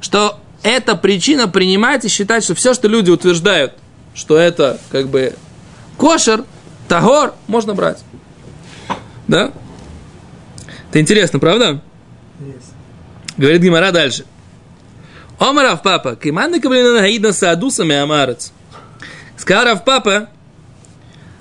что 0.00 0.38
это 0.62 0.96
причина 0.96 1.48
принимать 1.48 2.04
и 2.04 2.08
считать, 2.08 2.44
что 2.44 2.54
все, 2.54 2.74
что 2.74 2.88
люди 2.88 3.10
утверждают, 3.10 3.74
что 4.14 4.36
это, 4.36 4.78
как 4.90 5.08
бы, 5.08 5.34
кошер, 5.96 6.44
тагор, 6.88 7.34
можно 7.46 7.74
брать. 7.74 7.98
Да? 9.28 9.52
Это 10.90 11.00
интересно, 11.00 11.38
правда? 11.38 11.80
Есть. 12.40 12.72
Говорит 13.36 13.62
Гимара 13.62 13.92
дальше. 13.92 14.24
Омарав 15.38 15.82
папа, 15.82 16.14
киманны 16.16 16.60
каблина 16.60 17.00
наидна 17.00 17.32
саадуса 17.32 17.82
амарец. 17.82 18.52
Сказал 19.36 19.64
Рав 19.64 19.84
папа, 19.84 20.28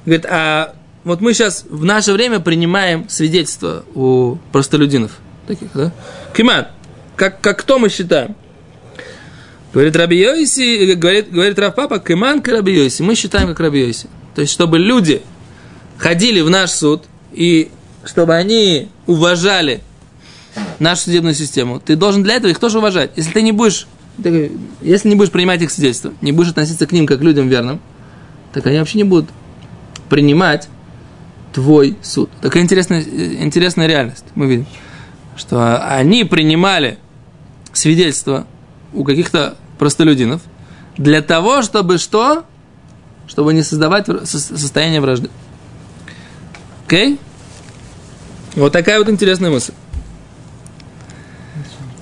говорит, 0.05 0.25
а 0.27 0.73
вот 1.03 1.21
мы 1.21 1.33
сейчас 1.33 1.65
в 1.69 1.85
наше 1.85 2.13
время 2.13 2.39
принимаем 2.39 3.07
свидетельства 3.09 3.83
у 3.93 4.37
простолюдинов. 4.51 5.11
Таких, 5.47 5.69
да? 5.73 5.91
Киман, 6.35 6.67
как, 7.15 7.41
как 7.41 7.59
кто 7.59 7.77
мы 7.77 7.89
считаем? 7.89 8.35
Говорит 9.73 9.95
Раби 9.95 10.17
Йоси, 10.17 10.93
говорит, 10.95 11.31
говорит 11.31 11.59
Рав 11.59 11.75
папа, 11.75 11.99
киман 11.99 12.41
к 12.41 12.47
Раби 12.47 12.73
Йоси. 12.73 13.03
Мы 13.03 13.15
считаем 13.15 13.49
как 13.49 13.59
Раби 13.59 13.85
Йоси. 13.85 14.07
То 14.33 14.41
есть, 14.41 14.51
чтобы 14.51 14.79
люди 14.79 15.21
ходили 15.97 16.41
в 16.41 16.49
наш 16.49 16.71
суд 16.71 17.03
и 17.31 17.71
чтобы 18.05 18.35
они 18.35 18.89
уважали 19.07 19.81
нашу 20.79 21.03
судебную 21.03 21.35
систему, 21.35 21.79
ты 21.79 21.95
должен 21.95 22.23
для 22.23 22.35
этого 22.35 22.51
их 22.51 22.59
тоже 22.59 22.79
уважать. 22.79 23.11
Если 23.15 23.31
ты 23.31 23.41
не 23.41 23.51
будешь, 23.51 23.87
если 24.81 25.09
не 25.09 25.15
будешь 25.15 25.31
принимать 25.31 25.61
их 25.61 25.71
свидетельства, 25.71 26.13
не 26.21 26.31
будешь 26.31 26.49
относиться 26.49 26.87
к 26.87 26.91
ним 26.91 27.05
как 27.05 27.19
к 27.19 27.21
людям 27.21 27.47
верным, 27.47 27.79
так 28.53 28.65
они 28.67 28.79
вообще 28.79 28.97
не 28.97 29.03
будут 29.03 29.29
принимать 30.09 30.67
твой 31.53 31.97
суд. 32.01 32.29
Такая 32.41 32.63
интересная, 32.63 33.01
интересная 33.01 33.87
реальность. 33.87 34.25
Мы 34.35 34.47
видим, 34.47 34.65
что 35.35 35.77
они 35.95 36.23
принимали 36.23 36.97
свидетельства 37.73 38.47
у 38.93 39.03
каких-то 39.03 39.55
простолюдинов 39.77 40.41
для 40.97 41.21
того, 41.21 41.61
чтобы 41.61 41.97
что? 41.97 42.45
Чтобы 43.27 43.53
не 43.53 43.63
создавать 43.63 44.07
состояние 44.25 44.99
вражды. 44.99 45.29
Окей? 46.91 47.17
Вот 48.57 48.73
такая 48.73 48.99
вот 48.99 49.07
интересная 49.07 49.49
мысль. 49.49 49.71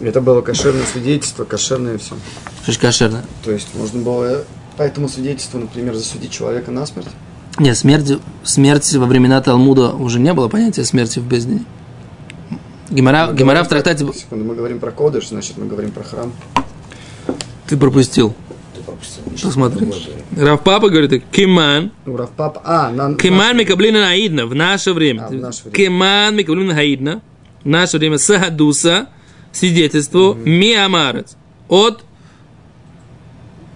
Это 0.01 0.19
было 0.19 0.41
кошерное 0.41 0.83
свидетельство, 0.83 1.43
кошерное 1.43 1.99
все. 1.99 2.15
Что 2.63 2.71
ж 2.71 2.77
кошерно? 2.79 3.23
То 3.43 3.51
есть 3.51 3.67
можно 3.75 4.01
было 4.01 4.45
по 4.77 4.81
этому 4.81 5.07
свидетельству, 5.07 5.59
например, 5.59 5.93
засудить 5.93 6.31
человека 6.31 6.71
на 6.71 6.87
смерть? 6.87 7.09
Нет, 7.59 7.77
смерти, 7.77 8.17
смерти 8.43 8.97
во 8.97 9.05
времена 9.05 9.39
Талмуда 9.41 9.91
уже 9.91 10.19
не 10.19 10.33
было 10.33 10.47
понятия 10.47 10.83
смерти 10.83 11.19
в 11.19 11.23
бездне. 11.27 11.65
Гемора, 12.89 13.27
Мы 13.27 13.35
Гемора 13.35 13.63
в 13.63 13.67
трактате... 13.67 14.11
секунду, 14.11 14.43
мы 14.43 14.55
говорим 14.55 14.79
про 14.79 14.89
кодыш, 14.89 15.27
значит, 15.27 15.55
мы 15.57 15.67
говорим 15.67 15.91
про 15.91 16.03
храм. 16.03 16.33
Ты 17.67 17.77
пропустил. 17.77 18.33
Посмотри. 19.41 19.79
другое 19.79 19.99
говори. 19.99 20.49
Рав 20.49 20.63
Папа 20.63 20.89
говорит, 20.89 21.23
киман, 21.31 21.91
Ну, 22.05 22.17
Равпап, 22.17 22.59
а, 22.63 22.89
на... 22.91 23.15
киман 23.15 23.57
микаблина 23.57 24.01
наидна 24.01 24.45
в 24.45 24.53
наше 24.55 24.93
время. 24.93 25.25
А, 25.25 25.29
в 25.29 25.33
наше 25.35 25.63
время. 25.63 25.75
Киман 25.75 26.35
микаблина 26.35 26.73
наидна 26.73 27.21
в 27.63 27.67
наше 27.67 27.97
время 27.97 28.17
сахадуса, 28.17 29.07
свидетельству 29.51 30.33
миамарец 30.35 31.35
от 31.67 32.03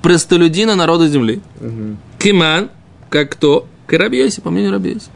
простолюдина 0.02 0.76
народа 0.76 1.08
земли. 1.08 1.42
Мгм. 1.60 1.98
Киман, 2.20 2.70
как 3.10 3.32
кто? 3.32 3.68
Карабьеси, 3.88 4.42
по 4.42 4.50
мнению 4.50 4.72
Рабьеси. 4.74 5.08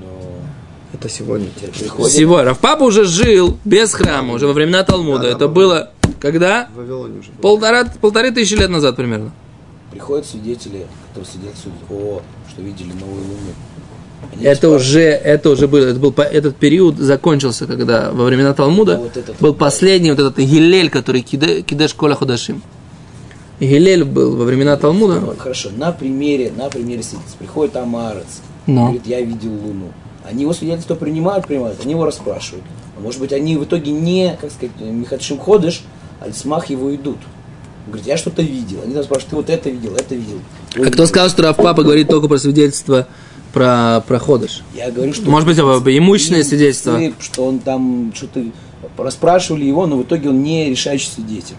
Но 0.00 0.40
Это 0.92 1.08
сегодня. 1.08 1.48
теперь 1.56 1.70
приходит, 1.70 2.12
Всего. 2.12 2.42
Равпапа 2.42 2.82
уже 2.84 3.04
жил 3.04 3.58
без 3.64 3.92
храма, 3.94 4.34
уже 4.34 4.46
во 4.46 4.52
времена 4.52 4.82
Талмуда. 4.84 5.22
Да, 5.22 5.28
да, 5.30 5.36
Это 5.36 5.48
было 5.48 5.90
когда? 6.20 6.68
В 6.74 6.78
Вавилоне 6.78 7.20
уже. 7.20 7.30
Полтора, 7.40 7.84
полторы 8.00 8.30
тысячи 8.32 8.54
лет 8.54 8.70
назад 8.70 8.96
примерно. 8.96 9.32
Приходят 9.90 10.26
свидетели, 10.26 10.86
которые 11.08 11.30
свидетельствуют 11.30 11.78
о, 11.90 12.22
что 12.50 12.62
видели 12.62 12.92
новую 12.92 13.22
луну. 13.22 13.52
Они 14.32 14.44
Это 14.44 14.56
спрашивают, 14.56 14.82
уже, 14.82 15.00
это 15.02 15.50
уже 15.50 15.68
было, 15.68 15.86
это 15.86 16.00
был, 16.00 16.12
этот 16.18 16.56
период 16.56 16.98
закончился, 16.98 17.66
когда 17.66 18.10
во 18.10 18.24
времена 18.24 18.52
Талмуда 18.52 18.96
вот 18.98 19.16
этот 19.16 19.36
был 19.40 19.50
вот, 19.50 19.58
последний 19.58 20.10
вот 20.10 20.18
этот 20.18 20.38
Гилель, 20.38 20.90
который 20.90 21.22
киде- 21.22 21.62
кидеш 21.62 21.94
кола 21.94 22.14
худашим. 22.14 22.60
Гилель 23.60 24.04
был 24.04 24.36
во 24.36 24.44
времена 24.44 24.76
Талмуда. 24.76 25.20
Ну, 25.20 25.34
Хорошо, 25.38 25.70
на 25.76 25.92
примере, 25.92 26.52
на 26.56 26.68
примере 26.68 27.02
свидетельств. 27.02 27.38
Приходит 27.38 27.76
Амарец, 27.76 28.40
Но. 28.66 28.84
говорит, 28.86 29.06
я 29.06 29.20
видел 29.20 29.50
Луну. 29.52 29.92
Они 30.28 30.42
его 30.42 30.52
свидетельство 30.52 30.94
принимают, 30.94 31.46
принимают, 31.46 31.78
они 31.82 31.92
его 31.92 32.04
расспрашивают. 32.04 32.64
А 32.96 33.00
может 33.00 33.20
быть, 33.20 33.32
они 33.32 33.56
в 33.56 33.64
итоге 33.64 33.92
не, 33.92 34.36
как 34.40 34.50
сказать, 34.50 34.72
Михатшим 34.80 35.38
ходишь, 35.38 35.82
а 36.20 36.30
смах 36.32 36.66
его 36.70 36.94
идут. 36.94 37.18
Говорит, 37.88 38.06
я 38.06 38.16
что-то 38.16 38.42
видел. 38.42 38.78
Они 38.84 38.94
там 38.94 39.02
спрашивают, 39.04 39.30
ты 39.30 39.36
вот 39.36 39.50
это 39.50 39.70
видел, 39.70 39.94
это 39.96 40.14
видел. 40.14 40.40
Ой, 40.76 40.88
А 40.88 40.90
кто 40.90 41.06
сказал, 41.06 41.28
что 41.30 41.42
Равпапа 41.42 41.82
говорит 41.82 42.08
только 42.08 42.28
про 42.28 42.38
свидетельство 42.38 43.06
про, 43.52 44.02
про 44.06 44.18
ходыш? 44.18 44.62
Я 44.74 44.90
говорю, 44.90 45.12
что... 45.14 45.28
Может 45.30 45.48
быть, 45.48 45.58
об- 45.58 45.88
имущественное 45.88 46.44
свидетельство? 46.44 47.00
Что 47.20 47.46
он 47.46 47.58
там 47.60 48.12
что-то... 48.14 48.44
Расспрашивали 48.96 49.64
его, 49.64 49.86
но 49.86 49.96
в 49.98 50.02
итоге 50.02 50.28
он 50.28 50.42
не 50.42 50.70
решающий 50.70 51.08
свидетель. 51.08 51.56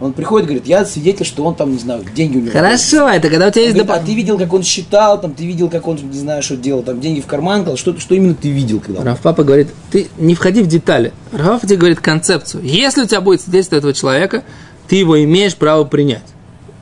Он 0.00 0.12
приходит, 0.12 0.46
говорит, 0.46 0.66
я 0.66 0.84
свидетель, 0.84 1.26
что 1.26 1.44
он 1.44 1.56
там, 1.56 1.72
не 1.72 1.78
знаю, 1.78 2.04
деньги 2.14 2.36
у 2.36 2.40
него. 2.40 2.52
Хорошо, 2.52 3.08
это 3.08 3.28
когда 3.28 3.48
у 3.48 3.50
тебя 3.50 3.62
Он 3.62 3.68
есть... 3.68 3.76
говорит, 3.82 4.02
а 4.02 4.06
ты 4.06 4.14
видел, 4.14 4.38
как 4.38 4.52
он 4.52 4.62
считал, 4.62 5.20
там, 5.20 5.34
ты 5.34 5.44
видел, 5.44 5.68
как 5.68 5.88
он, 5.88 5.96
не 5.96 6.18
знаю, 6.18 6.40
что 6.42 6.56
делал, 6.56 6.82
там, 6.84 7.00
деньги 7.00 7.20
в 7.20 7.26
карман 7.26 7.64
клал, 7.64 7.76
что, 7.76 7.98
что 7.98 8.14
именно 8.14 8.34
ты 8.34 8.50
видел, 8.50 8.78
когда 8.78 9.00
он- 9.00 9.06
Равпапа 9.06 9.42
говорит, 9.42 9.68
ты 9.90 10.08
не 10.16 10.36
входи 10.36 10.62
в 10.62 10.68
детали. 10.68 11.12
Равпапа 11.32 11.66
тебе 11.66 11.76
говорит 11.78 11.98
концепцию. 12.00 12.62
Если 12.64 13.02
у 13.02 13.06
тебя 13.06 13.20
будет 13.20 13.40
свидетельство 13.40 13.74
этого 13.76 13.92
человека, 13.92 14.44
ты 14.88 14.94
его 14.96 15.20
имеешь 15.24 15.56
право 15.56 15.82
принять. 15.82 16.22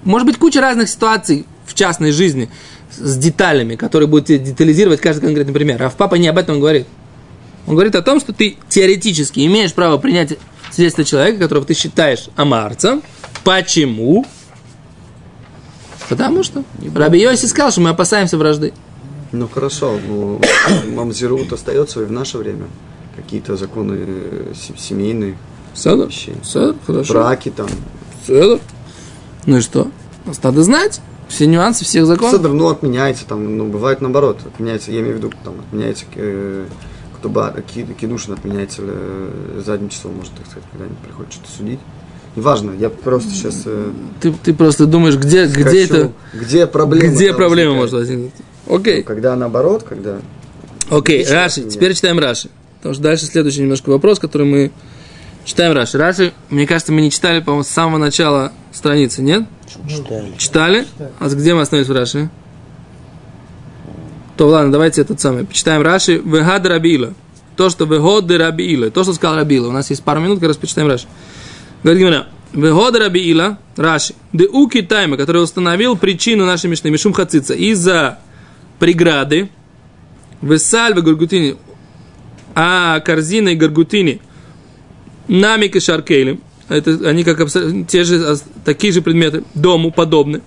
Может 0.05 0.27
быть, 0.27 0.37
куча 0.37 0.61
разных 0.61 0.89
ситуаций 0.91 1.47
в 1.65 1.73
частной 1.75 2.13
жизни 2.13 2.51
с 2.95 3.17
деталями, 3.17 3.77
которые 3.77 4.09
будут 4.09 4.27
детализировать 4.27 5.01
каждый 5.01 5.23
конкретный 5.23 5.55
пример. 5.55 5.79
Равпапа 5.81 6.17
не 6.17 6.29
об 6.29 6.37
этом 6.39 6.61
говорит. 6.61 6.87
Он 7.67 7.75
говорит 7.75 7.95
о 7.97 8.03
том, 8.03 8.21
что 8.21 8.33
ты 8.33 8.57
теоретически 8.69 9.45
имеешь 9.47 9.73
право 9.73 9.97
принять 9.99 10.35
свидетельство 10.71 11.05
человека, 11.05 11.39
которого 11.41 11.65
ты 11.65 11.75
считаешь 11.75 12.29
амарцем. 12.37 13.03
Почему? 13.45 14.25
Потому 16.09 16.43
что 16.43 16.63
Раби 16.95 17.21
Йоси 17.21 17.47
сказал, 17.47 17.71
что 17.73 17.81
мы 17.81 17.91
опасаемся 17.91 18.39
вражды. 18.39 18.73
Ну 19.33 19.49
хорошо, 19.49 19.99
ну, 20.07 20.41
мамзирут 20.95 21.53
остается 21.53 22.03
и 22.03 22.05
в 22.05 22.13
наше 22.13 22.39
время. 22.39 22.67
Какие-то 23.17 23.57
законы 23.57 23.97
э, 23.99 24.53
се- 24.55 24.77
семейные, 24.79 25.37
Седер? 25.75 26.07
Вещей. 26.07 26.37
Седер, 26.45 26.75
хорошо. 26.87 27.13
браки 27.13 27.51
там. 27.51 27.67
Седер. 28.27 28.61
Ну 29.47 29.57
и 29.57 29.61
что? 29.61 29.91
Надо 30.43 30.63
знать 30.63 31.01
все 31.29 31.47
нюансы 31.47 31.85
всех 31.85 32.07
законов. 32.07 32.35
Седр, 32.37 32.53
ну, 32.53 32.69
отменяется 32.69 33.27
там, 33.27 33.57
ну, 33.57 33.67
бывает 33.69 34.01
наоборот, 34.01 34.41
отменяется, 34.47 34.93
я 34.93 35.01
имею 35.01 35.15
в 35.15 35.19
виду, 35.19 35.33
там, 35.43 35.55
отменяется 35.61 36.05
э, 36.15 36.67
ктуба, 37.27 37.55
ки- 37.75 37.87
кидушин 38.01 38.35
отменяется 38.35 38.83
задним 39.65 39.89
числом, 39.89 40.15
может, 40.17 40.33
так 40.35 40.47
сказать, 40.47 40.65
когда-нибудь 40.71 40.99
приходит 40.99 41.33
что-то 41.33 41.51
судить. 41.51 41.81
Неважно, 42.37 42.73
я 42.79 42.91
просто 42.91 43.31
сейчас 43.31 43.63
э, 43.65 43.91
Ты, 44.21 44.33
ты 44.33 44.53
просто 44.55 44.87
думаешь, 44.87 45.17
где, 45.17 45.47
где 45.47 45.65
хочу- 45.65 45.77
это, 45.95 46.13
где 46.35 46.67
проблема. 46.67 47.13
где 47.15 47.33
проблема 47.33 47.73
возникает. 47.81 47.93
может 47.93 47.93
возникнуть. 47.95 48.33
Окей, 48.69 49.03
Когда 49.03 49.35
наоборот, 49.37 49.83
когда 49.89 50.19
окей, 50.91 51.21
Отлично, 51.23 51.35
Раши, 51.35 51.61
нет. 51.63 51.71
теперь 51.71 51.95
читаем 51.95 52.19
Раши. 52.19 52.51
Потому 52.79 52.95
что 52.95 53.03
дальше 53.03 53.25
следующий 53.27 53.63
немножко 53.63 53.89
вопрос, 53.91 54.19
который 54.19 54.47
мы 54.47 54.71
читаем 55.45 55.73
Раши. 55.73 55.97
Раши, 55.99 56.33
мне 56.51 56.67
кажется, 56.67 56.93
мы 56.93 57.01
не 57.01 57.11
читали, 57.11 57.41
по-моему, 57.41 57.65
с 57.65 57.69
самого 57.69 57.97
начала 57.99 58.53
страницы, 58.73 59.23
нет? 59.23 59.45
Читали. 59.89 60.35
Читали? 60.37 60.87
А 61.19 61.29
где 61.29 61.55
мы 61.55 61.63
остановились 61.63 61.89
в 61.89 61.93
Раши? 61.95 62.29
То 64.37 64.49
ладно, 64.49 64.71
давайте 64.73 65.01
этот 65.01 65.21
самый. 65.21 65.45
Почитаем 65.45 65.83
Раши. 65.83 66.19
Вегад 66.19 66.67
Рабила. 66.67 67.15
То, 67.57 67.71
что 67.71 67.85
Вегод 67.87 68.31
Рабила. 68.31 68.91
То, 68.91 69.03
что 69.03 69.15
сказал 69.15 69.37
Рабила. 69.37 69.69
У 69.69 69.73
нас 69.73 69.89
есть 69.91 70.03
пару 70.03 70.21
минут, 70.21 70.41
как 70.41 70.49
раз 70.49 70.57
почитаем 70.57 70.89
Раши. 70.89 71.07
Говорит 71.83 72.01
Гимара. 72.03 72.27
Вегод 72.53 72.95
Рабила. 72.97 73.59
Раши. 73.77 74.15
Де 74.33 74.47
уки 74.47 74.83
тайма, 74.83 75.17
который 75.17 75.43
установил 75.43 75.97
причину 75.97 76.45
нашей 76.45 76.69
мишны. 76.69 76.91
Мишум 76.91 77.13
хацица. 77.15 77.55
Из-за 77.55 78.19
преграды. 78.79 79.49
Весаль 80.43 80.93
в 80.95 81.03
Гаргутине. 81.03 81.57
А 82.55 83.01
корзина 83.01 83.51
и 83.51 83.55
Гаргутини. 83.55 84.21
Намик 85.29 85.77
и 85.77 85.81
Шаркейлем. 85.81 86.41
Это 86.69 87.09
они 87.09 87.25
как 87.25 87.41
абсо- 87.41 87.85
те 87.87 88.05
же, 88.05 88.25
ас- 88.29 88.45
такие 88.65 88.93
же 88.93 89.01
предметы, 89.01 89.45
дому 89.55 89.93
подобны. 89.93 90.43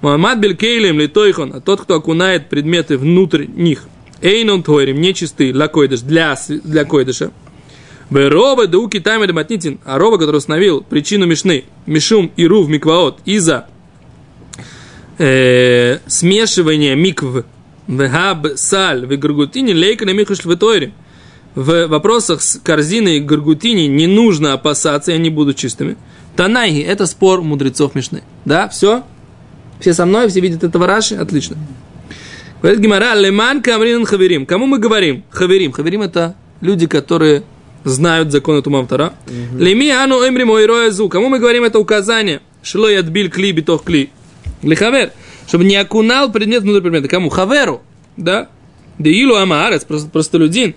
Муаммад 0.00 0.38
белькейлем 0.38 1.00
литойхон, 1.00 1.52
а 1.54 1.60
тот, 1.60 1.80
кто 1.80 1.96
окунает 1.96 2.48
предметы 2.48 2.96
внутрь 2.96 3.46
них. 3.46 3.84
Эйнон 4.20 4.62
тойрим, 4.62 5.00
нечистый, 5.00 5.52
для 5.52 5.68
койдыш, 5.68 6.00
для, 6.00 6.36
для 6.48 6.84
койдыша. 6.84 7.30
Бероба 8.10 8.66
дауки 8.66 9.00
тайма 9.00 9.30
матнитин, 9.32 9.80
а 9.84 9.98
роба, 9.98 10.18
который 10.18 10.36
установил 10.36 10.82
причину 10.82 11.26
мишны, 11.26 11.64
мишум 11.86 12.32
и 12.36 12.46
рув 12.46 12.68
микваот, 12.68 13.20
из-за 13.26 13.66
э, 15.18 15.98
смешивания 16.06 16.94
микв, 16.94 17.44
вегаб 17.86 18.46
саль, 18.56 19.04
в 19.04 19.16
гаргутине, 19.18 19.74
лейка 19.74 20.06
на 20.06 20.10
михуш 20.10 20.44
в. 20.44 20.56
В 21.54 21.86
вопросах 21.88 22.40
с 22.40 22.60
корзиной 22.60 23.20
гаргутини 23.20 23.88
не 23.88 24.06
нужно 24.06 24.52
опасаться, 24.52 25.12
и 25.12 25.14
они 25.16 25.28
будут 25.28 25.56
чистыми. 25.56 25.96
Танайги– 26.36 26.80
это 26.86 27.06
спор 27.06 27.42
мудрецов 27.42 27.96
Мишны. 27.96 28.22
Да, 28.44 28.68
все? 28.68 29.02
Все 29.80 29.94
со 29.94 30.06
мной, 30.06 30.28
все 30.28 30.40
видят 30.40 30.64
этого 30.64 30.86
Раши? 30.86 31.16
Отлично. 31.16 31.56
Говорит 32.60 32.80
Гимара, 32.80 33.14
леман 33.14 33.62
камрин 33.62 34.04
хаверим. 34.04 34.44
Кому 34.44 34.66
мы 34.66 34.78
говорим? 34.78 35.24
Хаверим. 35.30 35.72
Хаверим– 35.72 36.02
это 36.02 36.34
люди, 36.60 36.86
которые 36.86 37.44
знают 37.84 38.32
законы 38.32 38.62
Тумавтара. 38.62 39.14
Леми 39.56 39.90
ану 39.90 40.26
эмри 40.26 40.44
мой 40.44 40.66
роязу. 40.66 41.08
Кому 41.08 41.28
мы 41.28 41.38
говорим 41.38 41.64
это 41.64 41.78
указание? 41.78 42.40
Шло 42.62 42.88
ядбиль 42.88 43.30
кли 43.30 43.52
битох 43.52 43.84
кли. 43.84 44.10
Лихавер. 44.62 45.12
Чтобы 45.46 45.64
не 45.64 45.76
окунал 45.76 46.32
предмет 46.32 46.62
внутрь 46.62 46.82
предмета. 46.82 47.08
Кому? 47.08 47.28
Хаверу. 47.28 47.82
Да? 48.16 48.48
Деилу 48.98 49.36
амаарец, 49.36 49.84
просто 49.84 50.10
простолюдин. 50.10 50.74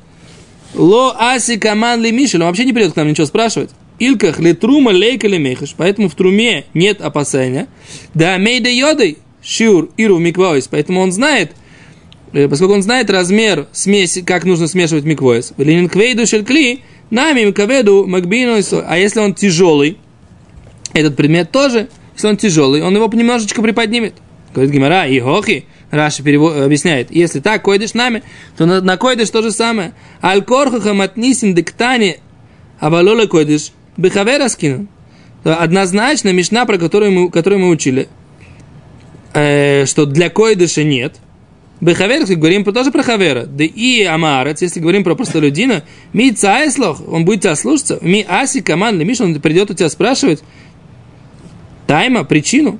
Ло 0.76 1.16
аси 1.18 1.58
каман 1.58 2.02
ли 2.02 2.12
мишель. 2.12 2.42
Он 2.42 2.48
вообще 2.48 2.66
не 2.66 2.74
придет 2.74 2.94
к 2.94 2.96
нам 2.96 3.08
ничего 3.08 3.26
спрашивать. 3.26 3.72
Илках 4.02 4.40
ли 4.40 4.54
трума 4.54 4.90
лейка 4.90 5.28
ли 5.28 5.38
мейхаш. 5.38 5.76
Поэтому 5.78 6.10
в 6.10 6.16
труме 6.16 6.66
нет 6.74 7.02
опасения. 7.02 7.68
Да 8.16 8.40
мейда 8.40 8.68
йодой 8.68 9.20
шиур 9.44 9.92
иру 9.96 10.18
миквоис. 10.18 10.68
Поэтому 10.68 11.02
он 11.02 11.12
знает, 11.12 11.52
э, 12.34 12.48
поскольку 12.48 12.74
он 12.74 12.82
знает 12.82 13.12
размер 13.12 13.68
смеси, 13.72 14.24
как 14.24 14.44
нужно 14.44 14.68
смешивать 14.68 15.04
миквоис. 15.04 15.54
Ленинквейду 15.56 16.26
шелькли, 16.26 16.80
нами 17.12 17.44
микаведу 17.44 18.08
макбину. 18.08 18.60
А 18.88 18.98
если 18.98 19.20
он 19.20 19.36
тяжелый, 19.36 20.00
этот 20.94 21.16
предмет 21.16 21.52
тоже, 21.52 21.88
если 22.16 22.28
он 22.28 22.38
тяжелый, 22.38 22.82
он 22.82 22.96
его 22.96 23.08
немножечко 23.14 23.62
приподнимет. 23.62 24.16
Говорит 24.52 24.74
Гимара, 24.74 25.06
и 25.06 25.20
хохи, 25.20 25.66
Раши 25.92 26.24
перево- 26.24 26.66
объясняет, 26.66 27.12
если 27.12 27.40
так 27.40 27.62
койдешь 27.62 27.94
нами, 27.94 28.24
то 28.58 28.66
на, 28.66 28.82
на 28.82 28.98
койдыш 28.98 29.30
то 29.30 29.44
же 29.44 29.52
самое. 29.52 29.94
Аль-корхаха 30.24 30.94
матнисим 30.96 31.54
диктани, 31.54 32.20
абалола 32.80 33.28
койдыш, 33.28 33.72
бехавера 34.02 34.48
скину. 34.50 34.88
Однозначно 35.44 36.34
Мишна, 36.34 36.66
про 36.66 36.78
которую 36.78 37.12
мы, 37.12 37.32
которую 37.32 37.60
мы 37.60 37.70
учили, 37.70 38.08
э, 39.34 39.86
что 39.86 40.06
для 40.06 40.30
койдыша 40.30 40.84
нет. 40.84 41.16
Бехавер, 41.80 42.20
если 42.20 42.36
говорим 42.36 42.64
про, 42.64 42.74
тоже 42.74 42.92
про 42.92 43.02
хавера. 43.02 43.46
Да 43.46 43.64
и 43.64 44.04
амарец, 44.04 44.62
если 44.62 44.80
говорим 44.80 45.04
про 45.04 45.16
простолюдина, 45.16 45.84
ми 46.14 46.32
цайслох, 46.32 47.02
он 47.08 47.26
будет 47.26 47.42
тебя 47.42 47.56
слушаться, 47.56 47.98
ми 48.02 48.24
аси 48.28 48.62
команд, 48.62 49.04
Миша, 49.04 49.24
он 49.24 49.42
придет 49.42 49.72
у 49.72 49.74
тебя 49.74 49.90
спрашивать, 49.90 50.44
тайма, 51.88 52.24
причину. 52.24 52.80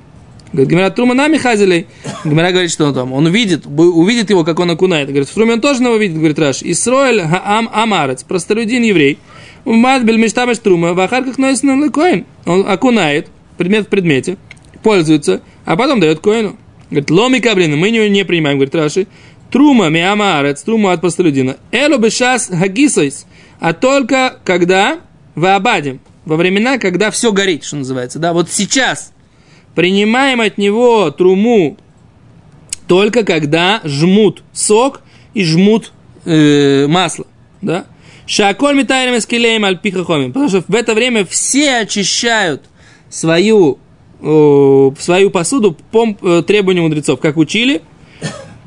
Говорит, 0.52 0.70
Гимара 0.70 0.90
Трума 0.90 1.14
нами 1.14 1.38
хазили. 1.38 1.86
Гимара 2.24 2.50
говорит, 2.50 2.70
что 2.70 2.84
он 2.84 2.94
там, 2.94 3.12
он 3.12 3.26
увидит, 3.26 3.66
увидит 3.66 4.30
его, 4.30 4.44
как 4.44 4.60
он 4.60 4.70
окунает. 4.70 5.08
Говорит, 5.08 5.28
в 5.28 5.34
Труме 5.34 5.54
он 5.54 5.60
тоже 5.60 5.82
его 5.82 5.96
видит, 5.96 6.16
говорит 6.16 6.38
Раш. 6.38 6.62
Исроэль 6.62 7.22
хаам 7.22 7.70
амарец, 7.72 8.22
простолюдин 8.22 8.82
еврей. 8.82 9.18
Умад 9.64 10.04
бель 10.04 10.18
мештамеш 10.18 10.58
трума, 10.58 10.92
в 10.92 11.00
ахарках 11.00 11.38
носит 11.38 11.62
на 11.62 11.90
коин. 11.90 12.26
Он 12.46 12.68
окунает, 12.68 13.28
предмет 13.56 13.86
в 13.86 13.88
предмете, 13.88 14.36
пользуется, 14.82 15.40
а 15.64 15.76
потом 15.76 16.00
дает 16.00 16.20
коину. 16.20 16.56
Говорит, 16.90 17.10
ломи 17.10 17.38
каблин, 17.38 17.76
мы 17.78 17.90
не, 17.90 18.08
не 18.10 18.24
принимаем, 18.24 18.58
говорит 18.58 18.74
Раши. 18.74 19.06
Трума 19.50 19.88
ми 19.88 20.00
амарец, 20.00 20.62
трума 20.62 20.92
от 20.92 21.00
простолюдина. 21.00 21.56
Эло 21.70 21.98
бешас 21.98 22.48
хагисойс. 22.48 23.26
А 23.60 23.72
только 23.72 24.38
когда 24.44 24.98
в 25.34 25.54
Абадим, 25.54 26.00
во 26.24 26.36
времена, 26.36 26.78
когда 26.78 27.10
все 27.10 27.32
горит, 27.32 27.64
что 27.64 27.76
называется, 27.76 28.18
да, 28.18 28.32
вот 28.32 28.50
сейчас 28.50 29.12
принимаем 29.74 30.40
от 30.40 30.58
него 30.58 31.10
труму 31.10 31.76
только 32.86 33.24
когда 33.24 33.80
жмут 33.84 34.42
сок 34.52 35.02
и 35.34 35.44
жмут 35.44 35.92
э, 36.24 36.86
масло, 36.88 37.26
да. 37.60 37.86
Шаколь 38.26 38.76
метайлем 38.76 39.18
эскелеем 39.18 39.64
альпихахомим. 39.64 40.32
Потому 40.32 40.48
что 40.48 40.64
в 40.66 40.74
это 40.74 40.94
время 40.94 41.24
все 41.24 41.78
очищают 41.78 42.62
свою, 43.10 43.78
свою 44.20 45.30
посуду 45.30 45.76
по 45.90 46.06
э, 46.06 46.42
требованию 46.46 46.84
мудрецов, 46.84 47.20
как 47.20 47.36
учили 47.36 47.82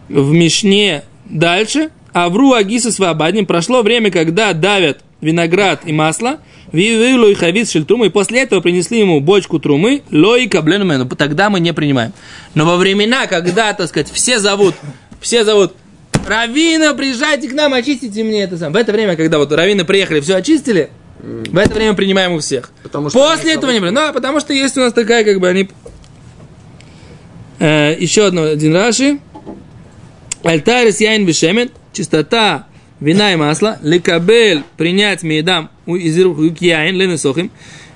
в 0.10 0.32
Мишне 0.32 1.04
дальше. 1.26 1.90
А 2.14 2.30
в 2.30 2.38
Руагиса 2.38 2.92
свободним 2.92 3.46
прошло 3.46 3.82
время, 3.82 4.10
когда 4.12 4.54
давят 4.54 5.04
виноград 5.20 5.82
и 5.86 5.92
масло, 5.92 6.40
вивилу 6.72 7.28
и 7.28 7.34
хавиц 7.34 7.72
шельтрумы, 7.72 8.08
и 8.08 8.10
после 8.10 8.42
этого 8.44 8.62
принесли 8.62 9.00
ему 9.00 9.20
бочку 9.20 9.60
трумы, 9.60 10.02
лои 10.12 10.48
кабленумену, 10.48 11.08
тогда 11.10 11.50
мы 11.50 11.60
не 11.60 11.74
принимаем. 11.74 12.14
Но 12.54 12.66
во 12.66 12.78
времена, 12.78 13.28
когда, 13.28 13.74
так 13.74 13.90
сказать, 13.90 14.10
все 14.12 14.40
зовут, 14.40 14.76
все 15.20 15.44
зовут, 15.44 15.74
Равина, 16.26 16.94
приезжайте 16.94 17.48
к 17.48 17.54
нам, 17.54 17.74
очистите 17.74 18.24
мне 18.24 18.44
это 18.44 18.58
сам. 18.58 18.74
В 18.74 18.76
это 18.76 18.92
время, 18.92 19.16
когда 19.16 19.38
вот 19.38 19.52
раввины 19.52 19.86
приехали, 19.86 20.20
все 20.22 20.36
очистили, 20.36 20.90
в 21.20 21.58
это 21.58 21.74
время 21.74 21.94
принимаем 21.94 22.34
у 22.34 22.40
всех. 22.40 22.72
Потому 22.84 23.10
что 23.10 23.20
После 23.20 23.54
этого 23.54 23.72
не 23.72 23.80
принимаем. 23.80 23.96
Да, 23.96 24.14
потому 24.14 24.40
что 24.40 24.54
есть 24.54 24.78
у 24.78 24.82
нас 24.82 24.94
такая, 24.94 25.24
как 25.24 25.40
бы, 25.40 25.48
они... 25.48 25.70
Э, 27.60 27.96
еще 27.98 28.28
одно, 28.28 28.44
один 28.44 28.76
Раши. 28.76 29.20
Альтарис 30.44 31.00
яин 31.00 31.26
вишемен, 31.26 31.70
чистота 31.94 32.68
вина 33.00 33.34
и 33.34 33.36
масла, 33.36 33.80
лекабель, 33.82 34.64
принять 34.78 35.24
миедам 35.24 35.70
из 35.86 36.20
рук 36.20 36.40
яин, 36.60 36.96
ленесохим, 36.96 37.52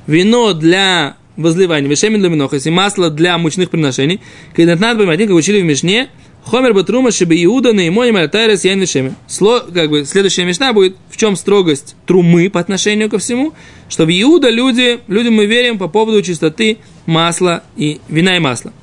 вино 0.08 0.54
для 0.54 1.16
возливания, 1.38 1.90
вишемен 1.90 2.20
для 2.20 2.30
минохас, 2.30 2.66
и 2.66 2.70
масло 2.70 3.10
для 3.10 3.38
мучных 3.38 3.70
приношений, 3.70 4.22
когда 4.56 4.76
надо 4.76 5.10
один, 5.10 5.28
как 5.28 5.36
учили 5.36 5.62
в 5.62 5.66
Мишне, 5.66 6.10
Хомер 6.50 6.74
Батрума 6.74 7.12
Шиби 7.12 7.44
Иуда 7.46 7.74
на 7.74 7.88
Имоним 7.88 8.16
Альтарис 8.16 8.64
Яин 8.64 8.82
Вишемен. 8.82 9.16
Сло, 9.28 9.60
как 9.72 9.92
бы, 9.92 10.04
следующая 10.04 10.46
мечта 10.46 10.74
будет, 10.74 10.96
в 11.12 11.16
чем 11.16 11.36
строгость 11.36 11.96
трумы 12.08 12.50
по 12.50 12.60
отношению 12.60 13.08
ко 13.08 13.20
всему, 13.20 13.54
что 13.88 14.06
в 14.06 14.10
Иуда 14.10 14.50
люди, 14.50 15.00
людям 15.08 15.36
мы 15.36 15.46
верим 15.46 15.78
по 15.78 15.88
поводу 15.88 16.24
чистоты 16.24 16.80
масла 17.06 17.62
и 17.78 18.02
вина 18.08 18.36
и 18.36 18.40
масла. 18.40 18.74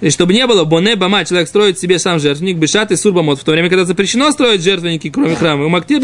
И 0.00 0.10
чтобы 0.10 0.32
не 0.32 0.46
было 0.46 0.64
боне 0.64 0.94
бама, 0.94 1.24
человек 1.24 1.48
строит 1.48 1.80
себе 1.80 1.98
сам 1.98 2.20
жертвенник, 2.20 2.58
бешат 2.58 2.92
и 2.92 2.96
сурбамот, 2.96 3.40
в 3.40 3.44
то 3.44 3.50
время, 3.50 3.68
когда 3.68 3.84
запрещено 3.84 4.30
строить 4.30 4.62
жертвенники, 4.62 5.10
кроме 5.10 5.34
храма, 5.34 5.66
у 5.66 5.68
мактир 5.68 6.00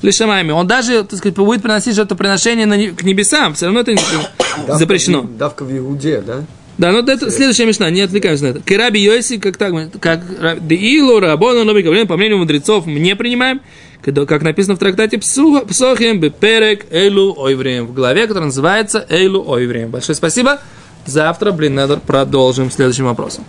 лишамами, 0.00 0.52
он 0.52 0.66
даже, 0.66 1.04
так 1.04 1.18
сказать, 1.18 1.36
будет 1.36 1.60
приносить 1.60 1.94
жертвоприношение 1.94 2.92
к 2.92 3.02
небесам, 3.02 3.54
все 3.54 3.66
равно 3.66 3.80
это 3.80 3.94
запрещено. 4.68 5.22
Давка 5.22 5.64
в 5.64 5.76
Иуде, 5.76 6.22
да? 6.26 6.44
Да, 6.78 6.92
ну 6.92 6.98
это 6.98 7.30
следующая 7.30 7.64
мечта, 7.64 7.88
не 7.88 8.02
отвлекаемся 8.02 8.44
на 8.44 8.48
это. 8.48 8.60
Кераби 8.60 8.98
Йоси, 8.98 9.38
как 9.38 9.56
так, 9.56 9.72
как 9.98 10.66
Деилу, 10.66 11.20
Рабону, 11.20 11.64
Гавлин, 11.64 12.06
по 12.06 12.16
мнению 12.16 12.38
мудрецов, 12.38 12.86
не 12.86 13.16
принимаем, 13.16 13.62
как 14.02 14.42
написано 14.42 14.76
в 14.76 14.78
трактате 14.78 15.18
Псохим, 15.18 16.20
Беперек, 16.20 16.86
Эйлу, 16.90 17.34
Ойвреем, 17.38 17.86
в 17.86 17.94
главе, 17.94 18.26
которая 18.26 18.46
называется 18.46 19.06
Эйлу, 19.08 19.42
Ойвреем. 19.50 19.90
Большое 19.90 20.14
спасибо. 20.14 20.60
Завтра, 21.06 21.52
блин, 21.52 21.74
надо 21.76 21.96
продолжим 21.96 22.70
следующим 22.70 23.06
вопросом. 23.06 23.44